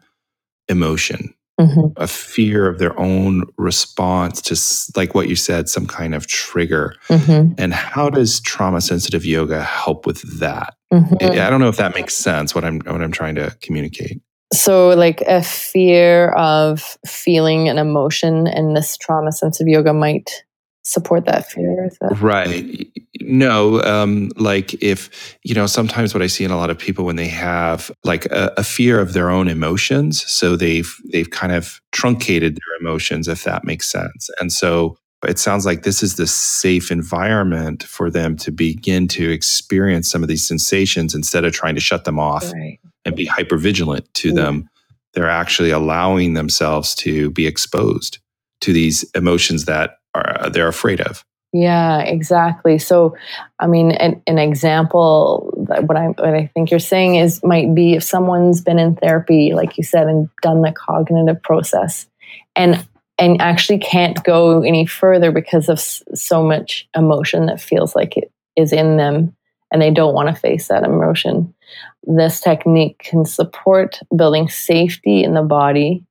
emotion. 0.69 1.35
Mm-hmm. 1.61 1.93
A 2.03 2.09
fear 2.09 2.69
of 2.69 2.79
their 2.79 2.99
own 2.99 3.45
response 3.57 4.43
to, 4.43 4.99
like 4.99 5.15
what 5.15 5.29
you 5.29 5.37
said, 5.37 5.69
some 5.69 5.87
kind 5.87 6.15
of 6.15 6.27
trigger. 6.27 6.97
Mm-hmm. 7.09 7.55
And 7.59 7.73
how 7.73 8.11
does 8.11 8.41
trauma 8.41 8.81
sensitive 8.81 9.25
yoga 9.25 9.63
help 9.63 10.05
with 10.05 10.41
that? 10.41 10.75
Mm-hmm. 10.93 11.39
I 11.39 11.51
don't 11.51 11.61
know 11.61 11.69
if 11.69 11.77
that 11.77 11.95
makes 11.95 12.17
sense. 12.17 12.55
What 12.55 12.65
I'm 12.65 12.81
what 12.81 13.01
I'm 13.01 13.13
trying 13.13 13.37
to 13.37 13.57
communicate. 13.61 14.21
So, 14.53 14.91
like 14.91 15.21
a 15.23 15.43
fear 15.43 16.31
of 16.31 16.97
feeling 17.07 17.69
an 17.69 17.79
emotion, 17.79 18.47
and 18.47 18.77
this 18.77 18.97
trauma 18.97 19.33
sensitive 19.33 19.69
yoga 19.69 19.93
might 19.93 20.45
support 20.85 21.25
that 21.27 21.51
fear. 21.51 21.89
That- 22.01 22.21
right. 22.21 22.89
No, 23.21 23.83
um, 23.83 24.31
like 24.37 24.75
if, 24.83 25.37
you 25.43 25.55
know, 25.55 25.67
sometimes 25.67 26.15
what 26.15 26.23
I 26.23 26.27
see 26.27 26.45
in 26.45 26.51
a 26.51 26.57
lot 26.57 26.71
of 26.71 26.79
people 26.79 27.05
when 27.05 27.17
they 27.17 27.29
have 27.29 27.91
like 28.05 28.27
a, 28.27 28.53
a, 28.59 28.65
fear 28.65 29.01
of 29.01 29.15
their 29.15 29.31
own 29.31 29.49
emotions, 29.49 30.23
so 30.31 30.57
they've, 30.57 30.95
they've 31.11 31.31
kind 31.31 31.53
of 31.53 31.81
truncated 31.93 32.57
their 32.57 32.81
emotions, 32.81 33.27
if 33.29 33.45
that 33.45 33.65
makes 33.65 33.89
sense. 33.89 34.29
And 34.41 34.53
so 34.53 34.99
it 35.27 35.39
sounds 35.39 35.65
like 35.65 35.85
this 35.85 36.03
is 36.03 36.17
the 36.17 36.27
safe 36.27 36.91
environment 36.91 37.83
for 37.85 38.11
them 38.11 38.37
to 38.37 38.51
begin 38.51 39.09
to 39.09 39.31
experience 39.31 40.11
some 40.11 40.23
of 40.23 40.29
these 40.29 40.47
sensations 40.47 41.15
instead 41.15 41.45
of 41.45 41.53
trying 41.55 41.75
to 41.75 41.81
shut 41.81 42.05
them 42.05 42.19
off 42.19 42.53
right. 42.53 42.79
and 43.07 43.17
be 43.17 43.25
hyper 43.25 43.57
vigilant 43.57 44.13
to 44.15 44.29
yeah. 44.29 44.35
them. 44.35 44.69
They're 45.15 45.31
actually 45.31 45.71
allowing 45.71 46.35
themselves 46.35 46.95
to 46.97 47.31
be 47.31 47.47
exposed 47.47 48.19
to 48.61 48.73
these 48.73 49.05
emotions 49.15 49.65
that 49.65 49.99
are, 50.15 50.41
uh, 50.41 50.49
they're 50.49 50.69
afraid 50.69 51.01
of. 51.01 51.25
Yeah, 51.55 52.01
exactly. 52.01 52.79
So, 52.79 53.17
I 53.61 53.69
mean, 53.69 53.93
an, 53.93 54.21
an 54.27 54.39
example 54.39 55.53
what 55.55 55.97
I 55.97 56.07
what 56.07 56.35
I 56.35 56.51
think 56.53 56.73
you're 56.73 56.81
saying 56.81 57.15
is 57.15 57.41
might 57.45 57.73
be 57.77 57.95
if 57.95 58.03
someone's 58.03 58.61
been 58.61 58.81
in 58.81 58.97
therapy, 58.97 59.53
like 59.55 59.79
you 59.79 59.85
said, 59.85 60.09
and 60.09 60.29
done 60.43 60.63
the 60.63 60.73
cognitive 60.73 61.41
process, 61.45 62.09
and 62.57 62.85
and 63.21 63.41
actually 63.41 63.79
can't 63.79 64.23
go 64.25 64.63
any 64.63 64.85
further 64.85 65.31
because 65.31 65.69
of 65.69 65.79
so 65.79 66.43
much 66.43 66.89
emotion 66.97 67.47
that 67.47 67.61
feels 67.61 67.95
like 67.95 68.17
it 68.17 68.33
is 68.57 68.73
in 68.73 68.97
them, 68.97 69.37
and 69.71 69.81
they 69.81 69.93
don't 69.93 70.15
want 70.15 70.29
to 70.29 70.41
face 70.41 70.67
that 70.67 70.83
emotion. 70.83 71.55
This 72.03 72.41
technique 72.41 72.99
can 72.99 73.25
support 73.25 74.01
building 74.17 74.49
safety 74.49 75.23
in 75.23 75.35
the 75.35 75.43
body, 75.43 76.05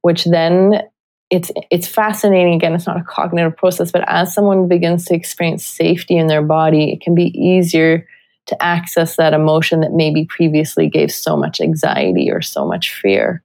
which 0.00 0.24
then 0.24 0.82
it's 1.30 1.50
it's 1.70 1.88
fascinating 1.88 2.54
again 2.54 2.74
it's 2.74 2.86
not 2.86 3.00
a 3.00 3.04
cognitive 3.04 3.56
process 3.56 3.90
but 3.90 4.04
as 4.06 4.32
someone 4.32 4.68
begins 4.68 5.04
to 5.04 5.14
experience 5.14 5.66
safety 5.66 6.16
in 6.16 6.26
their 6.26 6.42
body 6.42 6.92
it 6.92 7.00
can 7.00 7.14
be 7.14 7.36
easier 7.38 8.06
to 8.46 8.62
access 8.62 9.16
that 9.16 9.34
emotion 9.34 9.80
that 9.80 9.92
maybe 9.92 10.24
previously 10.26 10.88
gave 10.88 11.10
so 11.10 11.36
much 11.36 11.60
anxiety 11.60 12.30
or 12.30 12.40
so 12.40 12.66
much 12.66 12.94
fear 12.94 13.42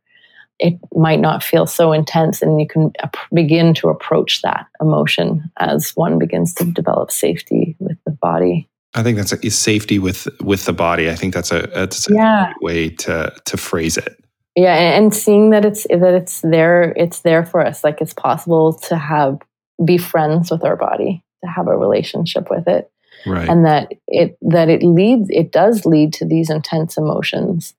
it 0.59 0.77
might 0.93 1.19
not 1.19 1.43
feel 1.43 1.65
so 1.65 1.91
intense 1.91 2.43
and 2.43 2.61
you 2.61 2.67
can 2.67 2.91
begin 3.33 3.73
to 3.73 3.89
approach 3.89 4.43
that 4.43 4.67
emotion 4.79 5.49
as 5.57 5.91
one 5.95 6.19
begins 6.19 6.53
to 6.53 6.65
develop 6.65 7.11
safety 7.11 7.75
with 7.79 7.97
the 8.05 8.11
body 8.11 8.67
I 8.93 9.03
think 9.03 9.15
that's 9.15 9.31
a 9.31 9.49
safety 9.49 9.99
with 9.99 10.27
with 10.41 10.65
the 10.65 10.73
body. 10.73 11.09
I 11.09 11.15
think 11.15 11.33
that's 11.33 11.53
a 11.53 11.61
that's 11.73 12.09
a 12.09 12.13
yeah. 12.13 12.53
way 12.59 12.89
to 12.89 13.33
to 13.45 13.55
phrase 13.55 13.95
it 13.95 14.20
yeah 14.55 14.75
and 14.75 15.13
seeing 15.13 15.51
that 15.51 15.65
it's 15.65 15.83
that 15.89 16.13
it's 16.13 16.41
there 16.41 16.93
it's 16.95 17.21
there 17.21 17.45
for 17.45 17.65
us 17.65 17.83
like 17.83 18.01
it's 18.01 18.13
possible 18.13 18.73
to 18.73 18.95
have 18.95 19.39
be 19.83 19.97
friends 19.97 20.51
with 20.51 20.63
our 20.63 20.75
body 20.75 21.23
to 21.43 21.49
have 21.49 21.67
a 21.67 21.77
relationship 21.77 22.49
with 22.49 22.67
it 22.67 22.91
right. 23.25 23.49
and 23.49 23.65
that 23.65 23.91
it 24.07 24.37
that 24.41 24.69
it 24.69 24.83
leads 24.83 25.29
it 25.29 25.51
does 25.51 25.85
lead 25.85 26.13
to 26.13 26.25
these 26.25 26.49
intense 26.49 26.97
emotions 26.97 27.73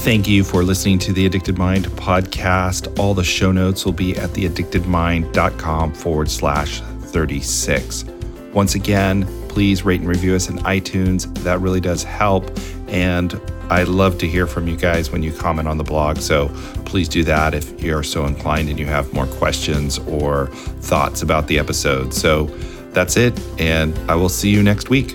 Thank 0.01 0.27
you 0.27 0.45
for 0.45 0.63
listening 0.63 0.99
to 1.01 1.13
the 1.13 1.27
Addicted 1.27 1.59
Mind 1.59 1.85
podcast. 1.89 2.99
All 2.99 3.13
the 3.13 3.23
show 3.23 3.53
notes 3.53 3.85
will 3.85 3.93
be 3.93 4.17
at 4.17 4.31
theaddictedmind.com 4.31 5.93
forward 5.93 6.31
slash 6.31 6.81
36. 6.81 8.07
Once 8.55 8.75
again, 8.75 9.27
please 9.49 9.85
rate 9.85 10.01
and 10.01 10.09
review 10.09 10.35
us 10.35 10.49
in 10.49 10.57
iTunes. 10.61 11.33
That 11.43 11.61
really 11.61 11.83
does 11.83 12.03
help. 12.03 12.51
And 12.89 13.39
I 13.69 13.83
love 13.83 14.17
to 14.19 14.27
hear 14.27 14.47
from 14.47 14.69
you 14.69 14.77
guys 14.79 15.11
when 15.11 15.23
you 15.23 15.35
comment 15.35 15.69
on 15.69 15.77
the 15.77 15.85
blog. 15.85 16.17
So 16.17 16.49
please 16.87 17.07
do 17.07 17.23
that 17.25 17.53
if 17.53 17.83
you're 17.83 18.03
so 18.03 18.25
inclined 18.25 18.71
and 18.71 18.79
you 18.79 18.87
have 18.87 19.13
more 19.13 19.27
questions 19.27 19.99
or 19.99 20.47
thoughts 20.81 21.21
about 21.21 21.47
the 21.47 21.59
episode. 21.59 22.15
So 22.15 22.45
that's 22.93 23.19
it. 23.19 23.39
And 23.61 23.97
I 24.11 24.15
will 24.15 24.31
see 24.31 24.49
you 24.49 24.63
next 24.63 24.89
week. 24.89 25.15